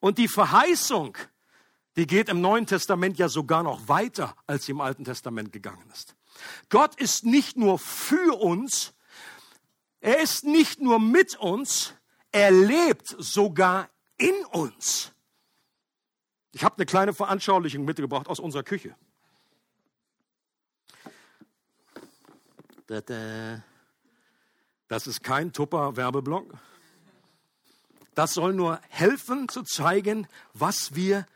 [0.00, 1.16] Und die Verheißung,
[1.96, 5.88] die geht im Neuen Testament ja sogar noch weiter, als sie im Alten Testament gegangen
[5.92, 6.14] ist.
[6.68, 8.92] Gott ist nicht nur für uns,
[10.00, 11.94] er ist nicht nur mit uns,
[12.32, 15.12] er lebt sogar in uns.
[16.52, 18.94] Ich habe eine kleine Veranschaulichung mitgebracht aus unserer Küche.
[22.86, 26.54] Das ist kein Tupper-Werbeblock.
[28.14, 31.26] Das soll nur helfen zu zeigen, was wir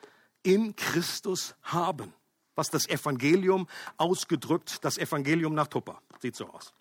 [0.42, 2.12] in Christus haben.
[2.54, 6.02] Was das Evangelium ausgedrückt, das Evangelium nach Tupper.
[6.20, 6.74] Sieht so aus.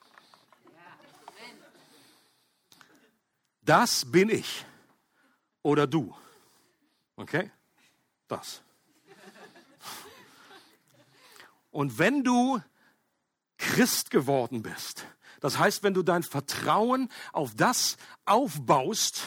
[3.61, 4.65] Das bin ich
[5.67, 6.15] oder du.
[7.17, 7.51] Okay?
[8.29, 8.61] Das.
[11.71, 12.61] Und wenn du
[13.57, 15.05] Christ geworden bist,
[15.41, 19.21] das heißt, wenn du dein Vertrauen auf das aufbaust,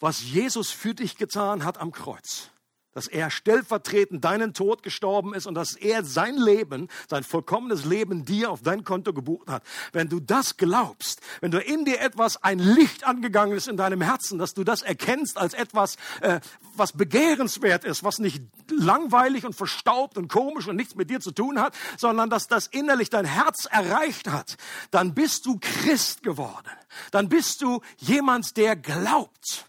[0.00, 2.50] was Jesus für dich getan hat am Kreuz,
[2.94, 8.24] dass er stellvertretend deinen Tod gestorben ist und dass er sein Leben, sein vollkommenes Leben
[8.24, 9.62] dir auf dein Konto gebucht hat.
[9.92, 14.00] Wenn du das glaubst, wenn du in dir etwas, ein Licht angegangen ist in deinem
[14.00, 16.40] Herzen, dass du das erkennst als etwas, äh,
[16.76, 21.32] was begehrenswert ist, was nicht langweilig und verstaubt und komisch und nichts mit dir zu
[21.32, 24.56] tun hat, sondern dass das innerlich dein Herz erreicht hat,
[24.90, 26.70] dann bist du Christ geworden.
[27.10, 29.66] Dann bist du jemand, der glaubt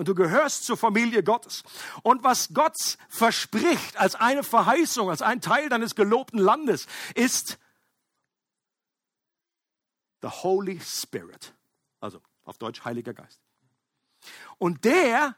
[0.00, 1.62] und du gehörst zur Familie Gottes.
[2.02, 7.58] Und was Gott verspricht als eine Verheißung, als ein Teil deines gelobten Landes, ist
[10.22, 11.52] the Holy Spirit.
[12.00, 13.42] Also auf Deutsch Heiliger Geist.
[14.56, 15.36] Und der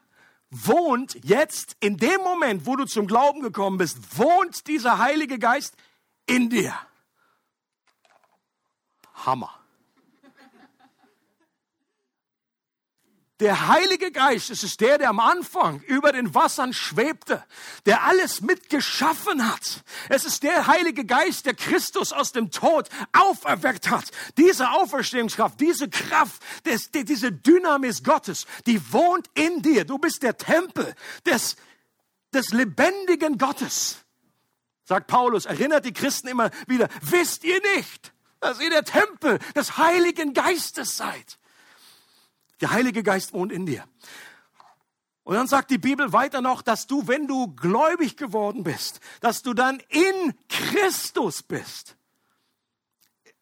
[0.49, 5.75] wohnt jetzt in dem Moment, wo du zum Glauben gekommen bist, wohnt dieser Heilige Geist
[6.25, 6.73] in dir.
[9.13, 9.62] Hammer.
[13.39, 17.43] Der Heilige Geist, es ist der, der am Anfang über den Wassern schwebte,
[17.87, 19.83] der alles mitgeschaffen hat.
[20.07, 24.05] Es ist der Heilige Geist, der Christus aus dem Tod auferweckt hat.
[24.37, 29.83] Diese Auferstehungskraft, diese Kraft, des, die, diese Dynamis Gottes, die wohnt in dir.
[29.83, 30.93] Du bist der Tempel
[31.25, 31.55] des,
[32.33, 33.97] des lebendigen Gottes.
[34.85, 39.77] Sagt Paulus, erinnert die Christen immer wieder, wisst ihr nicht, dass ihr der Tempel des
[39.77, 41.39] Heiligen Geistes seid?
[42.63, 43.83] Der Heilige Geist wohnt in dir.
[45.23, 49.41] Und dann sagt die Bibel weiter noch, dass du, wenn du gläubig geworden bist, dass
[49.41, 51.97] du dann in Christus bist.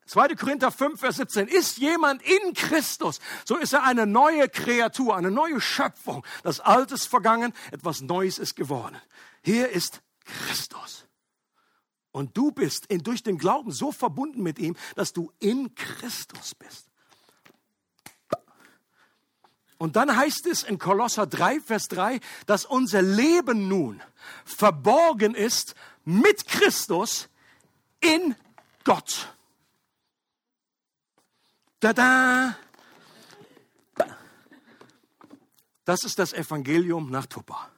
[0.07, 0.29] 2.
[0.29, 1.47] Korinther 5, Vers 17.
[1.49, 6.25] Ist jemand in Christus, so ist er eine neue Kreatur, eine neue Schöpfung.
[6.41, 8.99] Das Alte ist vergangen, etwas Neues ist geworden.
[9.43, 11.05] Hier ist Christus.
[12.12, 16.55] Und du bist in, durch den Glauben so verbunden mit ihm, dass du in Christus
[16.55, 16.90] bist.
[19.82, 24.00] Und dann heißt es in Kolosser 3, Vers 3, dass unser Leben nun
[24.46, 25.74] verborgen ist
[26.06, 27.30] mit Christus
[28.00, 28.36] in
[28.84, 29.34] Gott.
[31.80, 32.56] Tada!
[35.84, 37.72] Das ist das Evangelium nach Tupper.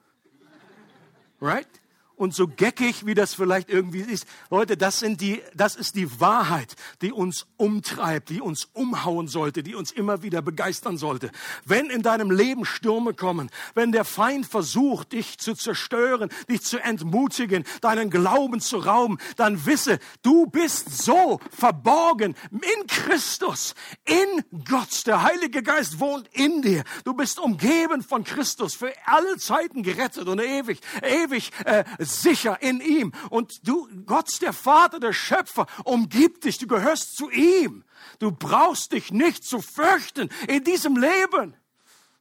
[1.40, 1.70] Right?
[2.16, 4.26] Und so geckig, wie das vielleicht irgendwie ist.
[4.50, 9.64] Leute, das sind die, das ist die Wahrheit, die uns umtreibt, die uns umhauen sollte,
[9.64, 11.32] die uns immer wieder begeistern sollte.
[11.66, 16.80] Wenn in deinem Leben Stürme kommen, wenn der Feind versucht, dich zu zerstören, dich zu
[16.80, 25.08] entmutigen, deinen Glauben zu rauben, dann wisse, du bist so verborgen in Christus, in Gott.
[25.08, 26.84] Der Heilige Geist wohnt in dir.
[27.04, 32.82] Du bist umgeben von Christus, für alle Zeiten gerettet und ewig, ewig äh, sicher in
[32.82, 33.12] ihm.
[33.30, 36.58] Und du, Gott, der Vater, der Schöpfer, umgibt dich.
[36.58, 37.84] Du gehörst zu ihm.
[38.20, 41.56] Du brauchst dich nicht zu fürchten in diesem Leben.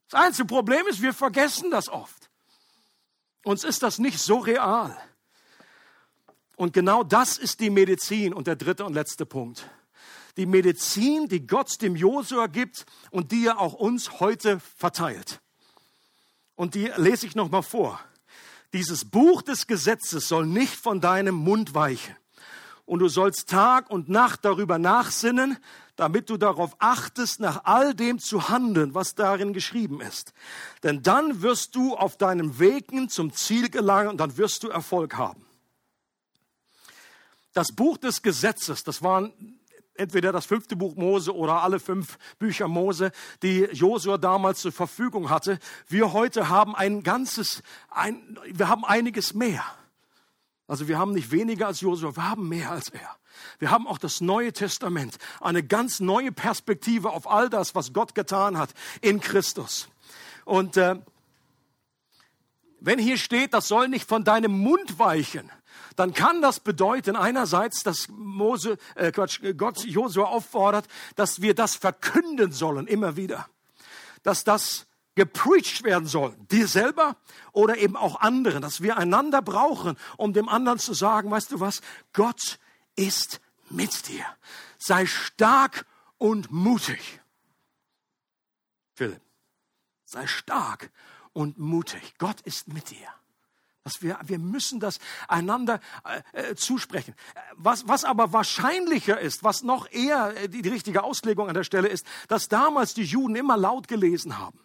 [0.09, 2.31] Das einzige Problem ist, wir vergessen das oft.
[3.45, 4.97] Uns ist das nicht so real.
[6.57, 8.33] Und genau das ist die Medizin.
[8.33, 9.69] Und der dritte und letzte Punkt.
[10.37, 15.41] Die Medizin, die Gott dem Josua gibt und die er auch uns heute verteilt.
[16.55, 18.01] Und die lese ich nochmal vor.
[18.73, 22.17] Dieses Buch des Gesetzes soll nicht von deinem Mund weichen.
[22.87, 25.59] Und du sollst Tag und Nacht darüber nachsinnen,
[25.97, 30.33] damit du darauf achtest, nach all dem zu handeln, was darin geschrieben ist.
[30.83, 35.17] Denn dann wirst du auf deinem Wegen zum Ziel gelangen und dann wirst du Erfolg
[35.17, 35.45] haben.
[37.53, 39.33] Das Buch des Gesetzes, das waren
[39.95, 43.13] entweder das fünfte Buch Mose oder alle fünf Bücher Mose,
[43.43, 45.59] die Josua damals zur Verfügung hatte.
[45.89, 49.65] Wir heute haben ein ganzes, ein, wir haben einiges mehr.
[50.67, 53.17] Also wir haben nicht weniger als Josua, wir haben mehr als er.
[53.59, 58.15] Wir haben auch das Neue Testament, eine ganz neue Perspektive auf all das, was Gott
[58.15, 58.71] getan hat
[59.01, 59.89] in Christus.
[60.45, 60.97] Und äh,
[62.81, 65.51] wenn hier steht, das soll nicht von deinem Mund weichen,
[65.97, 70.87] dann kann das bedeuten einerseits, dass Mose, äh, Quatsch, Gott Josua auffordert,
[71.17, 73.49] dass wir das verkünden sollen immer wieder,
[74.23, 77.17] dass das gepreacht werden soll, dir selber
[77.53, 81.61] oder eben auch anderen, dass wir einander brauchen, um dem anderen zu sagen, weißt du
[81.61, 81.83] was,
[82.13, 82.59] Gott
[82.97, 84.25] ist mit dir.
[84.79, 85.87] Sei stark
[86.19, 87.21] und mutig.
[88.95, 89.21] Philipp,
[90.05, 90.91] sei stark
[91.33, 92.15] und mutig.
[92.19, 93.09] Gott ist mit dir.
[93.85, 95.81] Dass wir, wir müssen das einander
[96.33, 97.15] äh, äh, zusprechen.
[97.57, 101.65] Was, was aber wahrscheinlicher ist, was noch eher äh, die, die richtige Auslegung an der
[101.65, 104.59] Stelle ist, dass damals die Juden immer laut gelesen haben.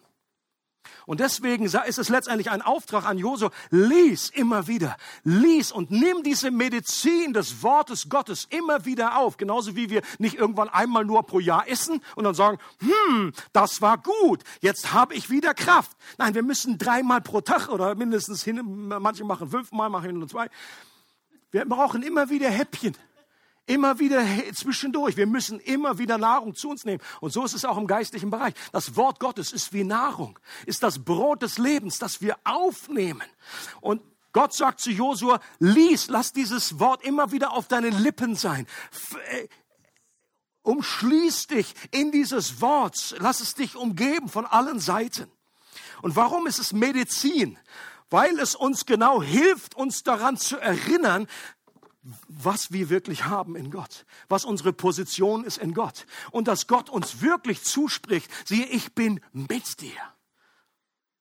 [1.05, 6.23] Und deswegen ist es letztendlich ein Auftrag an Josua, lies immer wieder, lies und nimm
[6.23, 9.37] diese Medizin des Wortes Gottes immer wieder auf.
[9.37, 13.81] Genauso wie wir nicht irgendwann einmal nur pro Jahr essen und dann sagen, hm, das
[13.81, 15.91] war gut, jetzt habe ich wieder Kraft.
[16.17, 20.49] Nein, wir müssen dreimal pro Tag oder mindestens hin, manche machen fünfmal, machen nur zwei.
[21.51, 22.95] Wir brauchen immer wieder Häppchen.
[23.67, 25.17] Immer wieder zwischendurch.
[25.17, 27.03] Wir müssen immer wieder Nahrung zu uns nehmen.
[27.19, 28.53] Und so ist es auch im geistlichen Bereich.
[28.71, 33.23] Das Wort Gottes ist wie Nahrung, ist das Brot des Lebens, das wir aufnehmen.
[33.81, 34.01] Und
[34.31, 38.67] Gott sagt zu Josua, lies, lass dieses Wort immer wieder auf deinen Lippen sein.
[39.31, 39.47] Äh,
[40.61, 43.15] umschließ dich in dieses Wort.
[43.19, 45.29] Lass es dich umgeben von allen Seiten.
[46.01, 47.57] Und warum ist es Medizin?
[48.09, 51.27] Weil es uns genau hilft, uns daran zu erinnern,
[52.27, 56.89] was wir wirklich haben in Gott, was unsere Position ist in Gott und dass Gott
[56.89, 59.97] uns wirklich zuspricht, siehe, ich bin mit dir.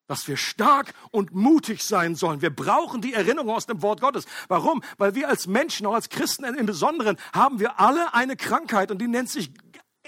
[0.06, 2.40] Dass wir stark und mutig sein sollen.
[2.40, 4.24] Wir brauchen die Erinnerung aus dem Wort Gottes.
[4.46, 4.84] Warum?
[4.98, 8.98] Weil wir als Menschen, auch als Christen im Besonderen, haben wir alle eine Krankheit und
[8.98, 9.50] die nennt sich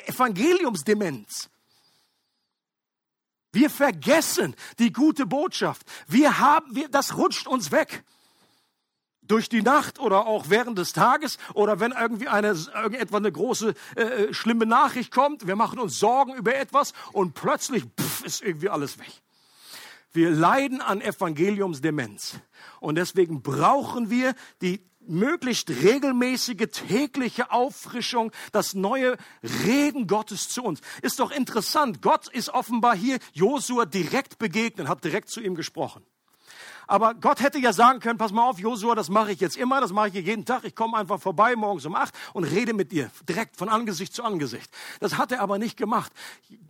[0.06, 1.50] Evangeliumsdemenz.
[3.50, 5.82] Wir vergessen die gute Botschaft.
[6.06, 8.04] Wir haben, wir, das rutscht uns weg
[9.28, 13.74] durch die Nacht oder auch während des Tages oder wenn irgendwie eine, irgendetwas eine große,
[13.96, 18.42] äh, äh, schlimme Nachricht kommt, wir machen uns Sorgen über etwas und plötzlich pff, ist
[18.42, 19.12] irgendwie alles weg.
[20.12, 22.40] Wir leiden an Evangeliumsdemenz
[22.80, 29.16] und deswegen brauchen wir die möglichst regelmäßige tägliche Auffrischung, das neue
[29.64, 30.80] Reden Gottes zu uns.
[31.02, 32.02] Ist doch interessant.
[32.02, 36.04] Gott ist offenbar hier Josua direkt begegnet, hat direkt zu ihm gesprochen.
[36.88, 39.80] Aber Gott hätte ja sagen können, pass mal auf, Josua, das mache ich jetzt immer,
[39.80, 40.64] das mache ich jeden Tag.
[40.64, 44.24] Ich komme einfach vorbei morgens um acht und rede mit dir, direkt von Angesicht zu
[44.24, 44.70] Angesicht.
[44.98, 46.10] Das hat er aber nicht gemacht.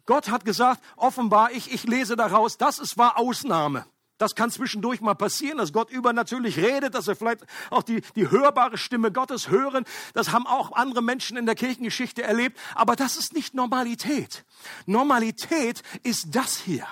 [0.06, 3.86] Gott hat gesagt, offenbar, ich, ich lese daraus, das ist war Ausnahme.
[4.18, 8.28] Das kann zwischendurch mal passieren, dass Gott übernatürlich redet, dass wir vielleicht auch die, die
[8.28, 9.84] hörbare Stimme Gottes hören.
[10.12, 12.58] Das haben auch andere Menschen in der Kirchengeschichte erlebt.
[12.74, 14.44] Aber das ist nicht Normalität.
[14.86, 16.84] Normalität ist das hier.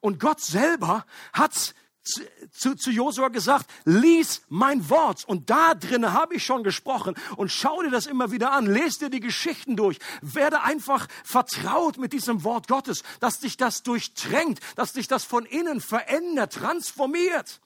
[0.00, 1.74] Und Gott selber hat
[2.04, 5.24] zu, zu Josua gesagt, lies mein Wort.
[5.26, 7.14] Und da drinnen habe ich schon gesprochen.
[7.36, 8.66] Und schau dir das immer wieder an.
[8.66, 9.98] Lest dir die Geschichten durch.
[10.20, 15.46] Werde einfach vertraut mit diesem Wort Gottes, dass dich das durchdrängt, dass dich das von
[15.46, 17.60] innen verändert, transformiert.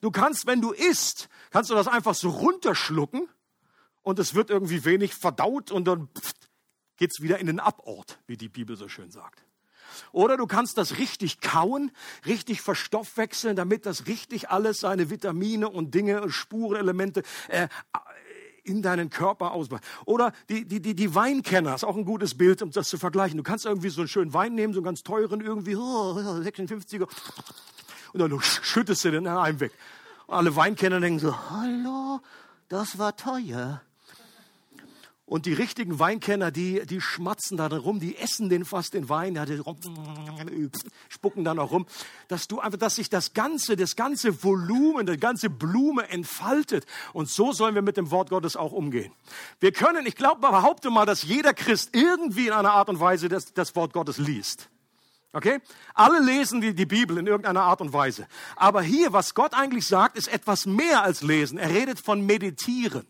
[0.00, 3.28] Du kannst, wenn du isst, kannst du das einfach so runterschlucken
[4.02, 6.08] und es wird irgendwie wenig verdaut und dann
[6.96, 9.45] geht's wieder in den Abort, wie die Bibel so schön sagt.
[10.12, 11.90] Oder du kannst das richtig kauen,
[12.26, 17.68] richtig verstoffwechseln, damit das richtig alles seine Vitamine und Dinge und Spurenelemente äh,
[18.64, 19.84] in deinen Körper ausmacht.
[20.04, 23.36] Oder die, die, die, die Weinkenner, ist auch ein gutes Bild, um das zu vergleichen.
[23.36, 27.08] Du kannst irgendwie so einen schönen Wein nehmen, so einen ganz teuren, irgendwie oh, 56er,
[28.12, 29.72] und dann schüttest du den einem weg.
[30.26, 32.20] Und alle Weinkenner denken so, hallo,
[32.68, 33.82] das war teuer.
[35.28, 39.34] Und die richtigen Weinkenner, die, die schmatzen da rum, die essen den fast den Wein,
[39.34, 39.60] ja, die
[41.08, 41.84] spucken dann auch rum,
[42.28, 46.86] dass du einfach, dass sich das ganze, das ganze Volumen, die ganze Blume entfaltet.
[47.12, 49.12] Und so sollen wir mit dem Wort Gottes auch umgehen.
[49.58, 53.28] Wir können, ich glaube, behaupte mal, dass jeder Christ irgendwie in einer Art und Weise
[53.28, 54.68] das, das Wort Gottes liest.
[55.32, 55.58] Okay?
[55.94, 58.28] Alle lesen die, die Bibel in irgendeiner Art und Weise.
[58.54, 61.58] Aber hier, was Gott eigentlich sagt, ist etwas mehr als lesen.
[61.58, 63.08] Er redet von meditieren.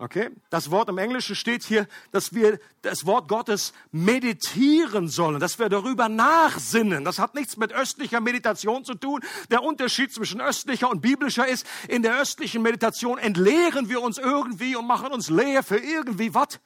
[0.00, 0.30] Okay?
[0.48, 5.68] Das Wort im Englischen steht hier, dass wir das Wort Gottes meditieren sollen, dass wir
[5.68, 7.04] darüber nachsinnen.
[7.04, 9.20] Das hat nichts mit östlicher Meditation zu tun.
[9.50, 14.74] Der Unterschied zwischen östlicher und biblischer ist, in der östlichen Meditation entleeren wir uns irgendwie
[14.74, 16.60] und machen uns leer für irgendwie was.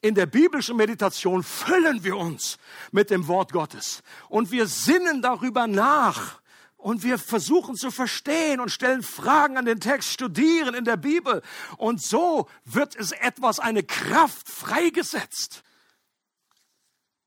[0.00, 2.56] In der biblischen Meditation füllen wir uns
[2.92, 6.40] mit dem Wort Gottes und wir sinnen darüber nach
[6.76, 11.42] und wir versuchen zu verstehen und stellen Fragen an den Text, studieren in der Bibel.
[11.78, 15.62] Und so wird es etwas, eine Kraft freigesetzt.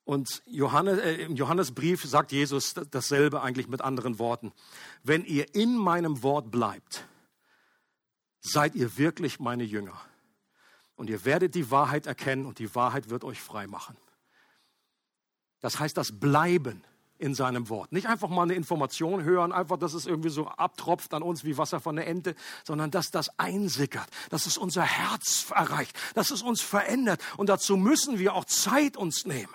[0.04, 4.54] Und Johannes, äh, im Johannesbrief sagt Jesus dasselbe eigentlich mit anderen Worten.
[5.04, 7.08] Wenn ihr in meinem Wort bleibt,
[8.41, 10.00] seid ihr wirklich meine Jünger.
[10.95, 13.97] Und ihr werdet die Wahrheit erkennen und die Wahrheit wird euch frei machen.
[15.60, 16.84] Das heißt, das Bleiben
[17.20, 17.91] in seinem Wort.
[17.91, 21.57] Nicht einfach mal eine Information hören, einfach, dass es irgendwie so abtropft an uns wie
[21.57, 26.41] Wasser von der Ente, sondern dass das einsickert, dass es unser Herz erreicht, dass es
[26.41, 27.22] uns verändert.
[27.38, 29.53] Und dazu müssen wir auch Zeit uns nehmen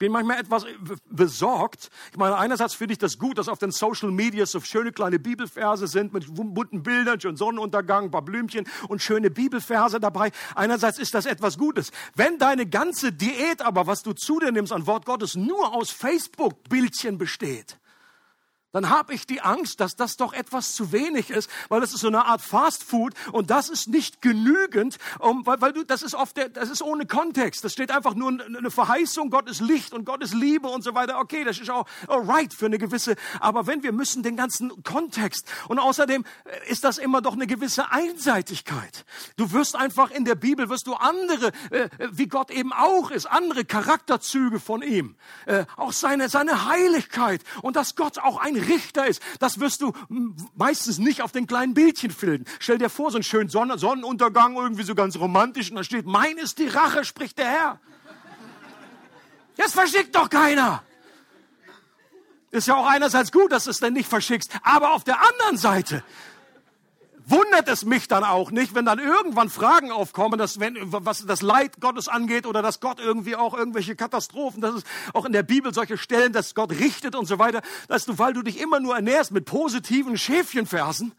[0.00, 0.64] bin manchmal etwas
[1.10, 1.90] besorgt.
[2.10, 5.18] Ich meine, einerseits finde ich das gut, dass auf den Social Media so schöne kleine
[5.18, 10.32] Bibelverse sind mit bunten Bildern, schön Sonnenuntergang, ein paar Blümchen und schöne Bibelverse dabei.
[10.54, 11.92] Einerseits ist das etwas Gutes.
[12.16, 15.90] Wenn deine ganze Diät aber, was du zu dir nimmst an Wort Gottes, nur aus
[15.90, 17.78] Facebook-Bildchen besteht,
[18.72, 22.00] dann habe ich die Angst, dass das doch etwas zu wenig ist, weil das ist
[22.00, 26.02] so eine Art Fast Food und das ist nicht genügend, um, weil, weil du, das
[26.02, 27.64] ist oft, der, das ist ohne Kontext.
[27.64, 30.94] Das steht einfach nur eine Verheißung, Gott ist Licht und Gott ist Liebe und so
[30.94, 31.18] weiter.
[31.18, 35.46] Okay, das ist auch alright für eine gewisse, aber wenn wir müssen den ganzen Kontext
[35.68, 36.24] und außerdem
[36.68, 39.04] ist das immer doch eine gewisse Einseitigkeit.
[39.36, 43.26] Du wirst einfach in der Bibel wirst du andere, äh, wie Gott eben auch ist,
[43.26, 45.16] andere Charakterzüge von ihm,
[45.46, 49.22] äh, auch seine seine Heiligkeit und dass Gott auch ein Richter ist.
[49.38, 49.92] Das wirst du
[50.54, 52.44] meistens nicht auf den kleinen Bildchen finden.
[52.58, 56.06] Stell dir vor, so einen schönen Sonnen Sonnenuntergang, irgendwie so ganz romantisch, und da steht,
[56.06, 57.80] mein ist die Rache, spricht der Herr.
[59.56, 60.82] Das verschickt doch keiner.
[62.50, 65.56] Ist ja auch einerseits gut, dass du es denn nicht verschickst, aber auf der anderen
[65.56, 66.02] Seite
[67.30, 71.42] wundert es mich dann auch nicht, wenn dann irgendwann Fragen aufkommen, dass wenn, was das
[71.42, 75.42] Leid Gottes angeht oder dass Gott irgendwie auch irgendwelche Katastrophen, dass es auch in der
[75.42, 78.80] Bibel solche Stellen, dass Gott richtet und so weiter, dass du, weil du dich immer
[78.80, 81.12] nur ernährst mit positiven Schäfchenversen,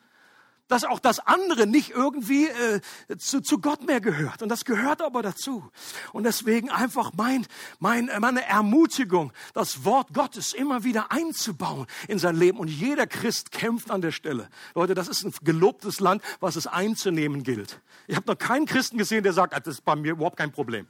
[0.71, 2.79] dass auch das andere nicht irgendwie äh,
[3.17, 4.41] zu, zu Gott mehr gehört.
[4.41, 5.69] Und das gehört aber dazu.
[6.13, 7.45] Und deswegen einfach mein,
[7.79, 12.57] mein, äh, meine Ermutigung, das Wort Gottes immer wieder einzubauen in sein Leben.
[12.57, 14.47] Und jeder Christ kämpft an der Stelle.
[14.73, 17.81] Leute, das ist ein gelobtes Land, was es einzunehmen gilt.
[18.07, 20.53] Ich habe noch keinen Christen gesehen, der sagt, ah, das ist bei mir überhaupt kein
[20.53, 20.87] Problem.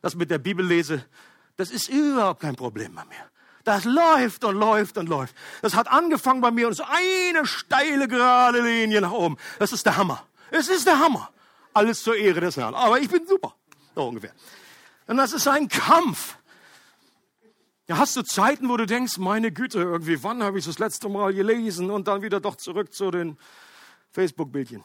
[0.00, 1.04] Das mit der Bibel lese,
[1.56, 3.29] das ist überhaupt kein Problem bei mir.
[3.64, 5.34] Das läuft und läuft und läuft.
[5.62, 9.36] Das hat angefangen bei mir und so eine steile, gerade Linie nach oben.
[9.58, 10.26] Das ist der Hammer.
[10.50, 11.30] Es ist der Hammer.
[11.74, 12.74] Alles zur Ehre des Herrn.
[12.74, 13.54] Aber ich bin super.
[13.94, 14.32] So ungefähr.
[15.06, 16.36] Und das ist ein Kampf.
[17.86, 21.08] Ja, hast du Zeiten, wo du denkst, meine Güte, irgendwie, wann habe ich das letzte
[21.08, 23.36] Mal gelesen und dann wieder doch zurück zu den
[24.12, 24.84] Facebook-Bildchen.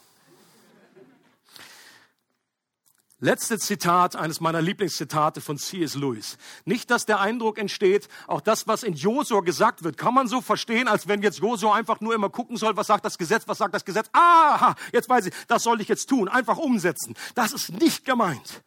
[3.25, 5.95] Letzte Zitat, eines meiner Lieblingszitate von C.S.
[5.95, 6.37] Lewis.
[6.63, 10.41] Nicht, dass der Eindruck entsteht, auch das, was in Josua gesagt wird, kann man so
[10.41, 13.57] verstehen, als wenn jetzt Josua einfach nur immer gucken soll, was sagt das Gesetz, was
[13.57, 14.09] sagt das Gesetz.
[14.13, 17.15] Aha, jetzt weiß ich, das soll ich jetzt tun, einfach umsetzen.
[17.33, 18.61] Das ist nicht gemeint.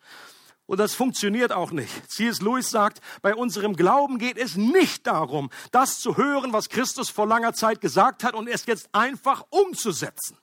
[0.67, 2.11] Und das funktioniert auch nicht.
[2.11, 2.43] C.S.
[2.43, 7.29] Lewis sagt, bei unserem Glauben geht es nicht darum, das zu hören, was Christus vor
[7.29, 10.37] langer Zeit gesagt hat und es jetzt einfach umzusetzen.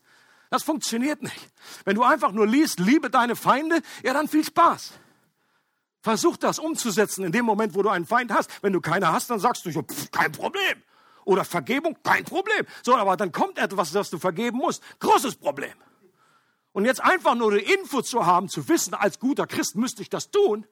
[0.56, 1.50] Das funktioniert nicht.
[1.84, 4.94] Wenn du einfach nur liest, liebe deine Feinde, ja dann viel Spaß.
[6.02, 8.50] Versuch das umzusetzen in dem Moment, wo du einen Feind hast.
[8.64, 10.82] Wenn du keiner hast, dann sagst du, pff, kein Problem.
[11.26, 12.66] Oder Vergebung, kein Problem.
[12.84, 14.82] So, aber dann kommt etwas, das du vergeben musst.
[15.00, 15.74] Großes Problem.
[16.72, 20.10] Und jetzt einfach nur eine Info zu haben, zu wissen, als guter Christ müsste ich
[20.10, 20.66] das tun,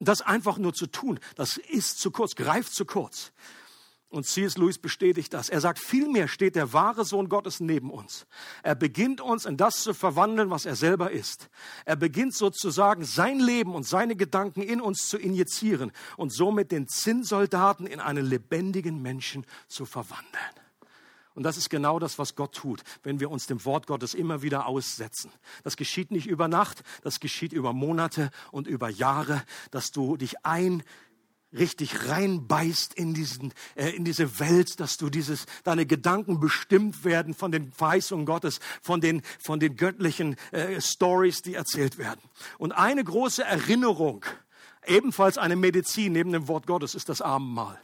[0.00, 3.30] das einfach nur zu tun, das ist zu kurz, greift zu kurz.
[4.10, 4.58] Und C.S.
[4.58, 5.48] Lewis bestätigt das.
[5.48, 8.26] Er sagt, vielmehr steht der wahre Sohn Gottes neben uns.
[8.64, 11.48] Er beginnt uns in das zu verwandeln, was er selber ist.
[11.84, 16.88] Er beginnt sozusagen sein Leben und seine Gedanken in uns zu injizieren und somit den
[16.88, 20.60] Zinnsoldaten in einen lebendigen Menschen zu verwandeln.
[21.34, 24.42] Und das ist genau das, was Gott tut, wenn wir uns dem Wort Gottes immer
[24.42, 25.30] wieder aussetzen.
[25.62, 30.44] Das geschieht nicht über Nacht, das geschieht über Monate und über Jahre, dass du dich
[30.44, 30.82] ein
[31.52, 37.34] richtig reinbeißt in, diesen, äh, in diese Welt, dass du dieses, deine Gedanken bestimmt werden
[37.34, 42.20] von den Verheißungen Gottes, von den, von den göttlichen äh, Stories, die erzählt werden.
[42.58, 44.24] Und eine große Erinnerung,
[44.86, 47.80] ebenfalls eine Medizin neben dem Wort Gottes, ist das Abendmahl.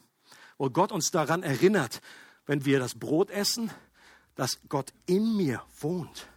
[0.59, 2.01] Wo Gott uns daran erinnert,
[2.47, 3.71] wenn wir das Brot essen,
[4.37, 6.29] dass Gott in mir wohnt.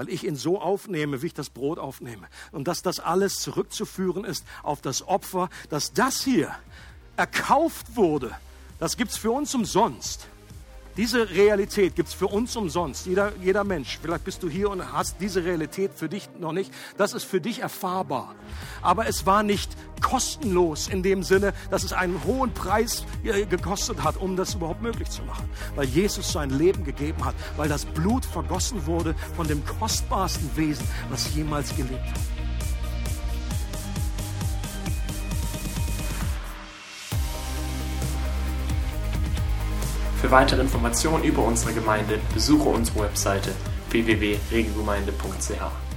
[0.00, 2.26] Weil ich ihn so aufnehme, wie ich das Brot aufnehme.
[2.52, 6.56] Und dass das alles zurückzuführen ist auf das Opfer, dass das hier
[7.18, 8.34] erkauft wurde,
[8.78, 10.26] das gibt's für uns umsonst.
[10.96, 13.06] Diese Realität gibt es für uns umsonst.
[13.06, 16.72] Jeder, jeder Mensch, vielleicht bist du hier und hast diese Realität für dich noch nicht.
[16.96, 18.34] Das ist für dich erfahrbar.
[18.82, 19.70] Aber es war nicht
[20.00, 24.82] kostenlos in dem Sinne, dass es einen hohen Preis äh, gekostet hat, um das überhaupt
[24.82, 25.48] möglich zu machen.
[25.76, 30.86] Weil Jesus sein Leben gegeben hat, weil das Blut vergossen wurde von dem kostbarsten Wesen,
[31.08, 32.39] was jemals gelebt hat.
[40.20, 43.52] Für weitere Informationen über unsere Gemeinde besuche unsere Webseite
[43.88, 45.89] www.regelgemeinde.ch.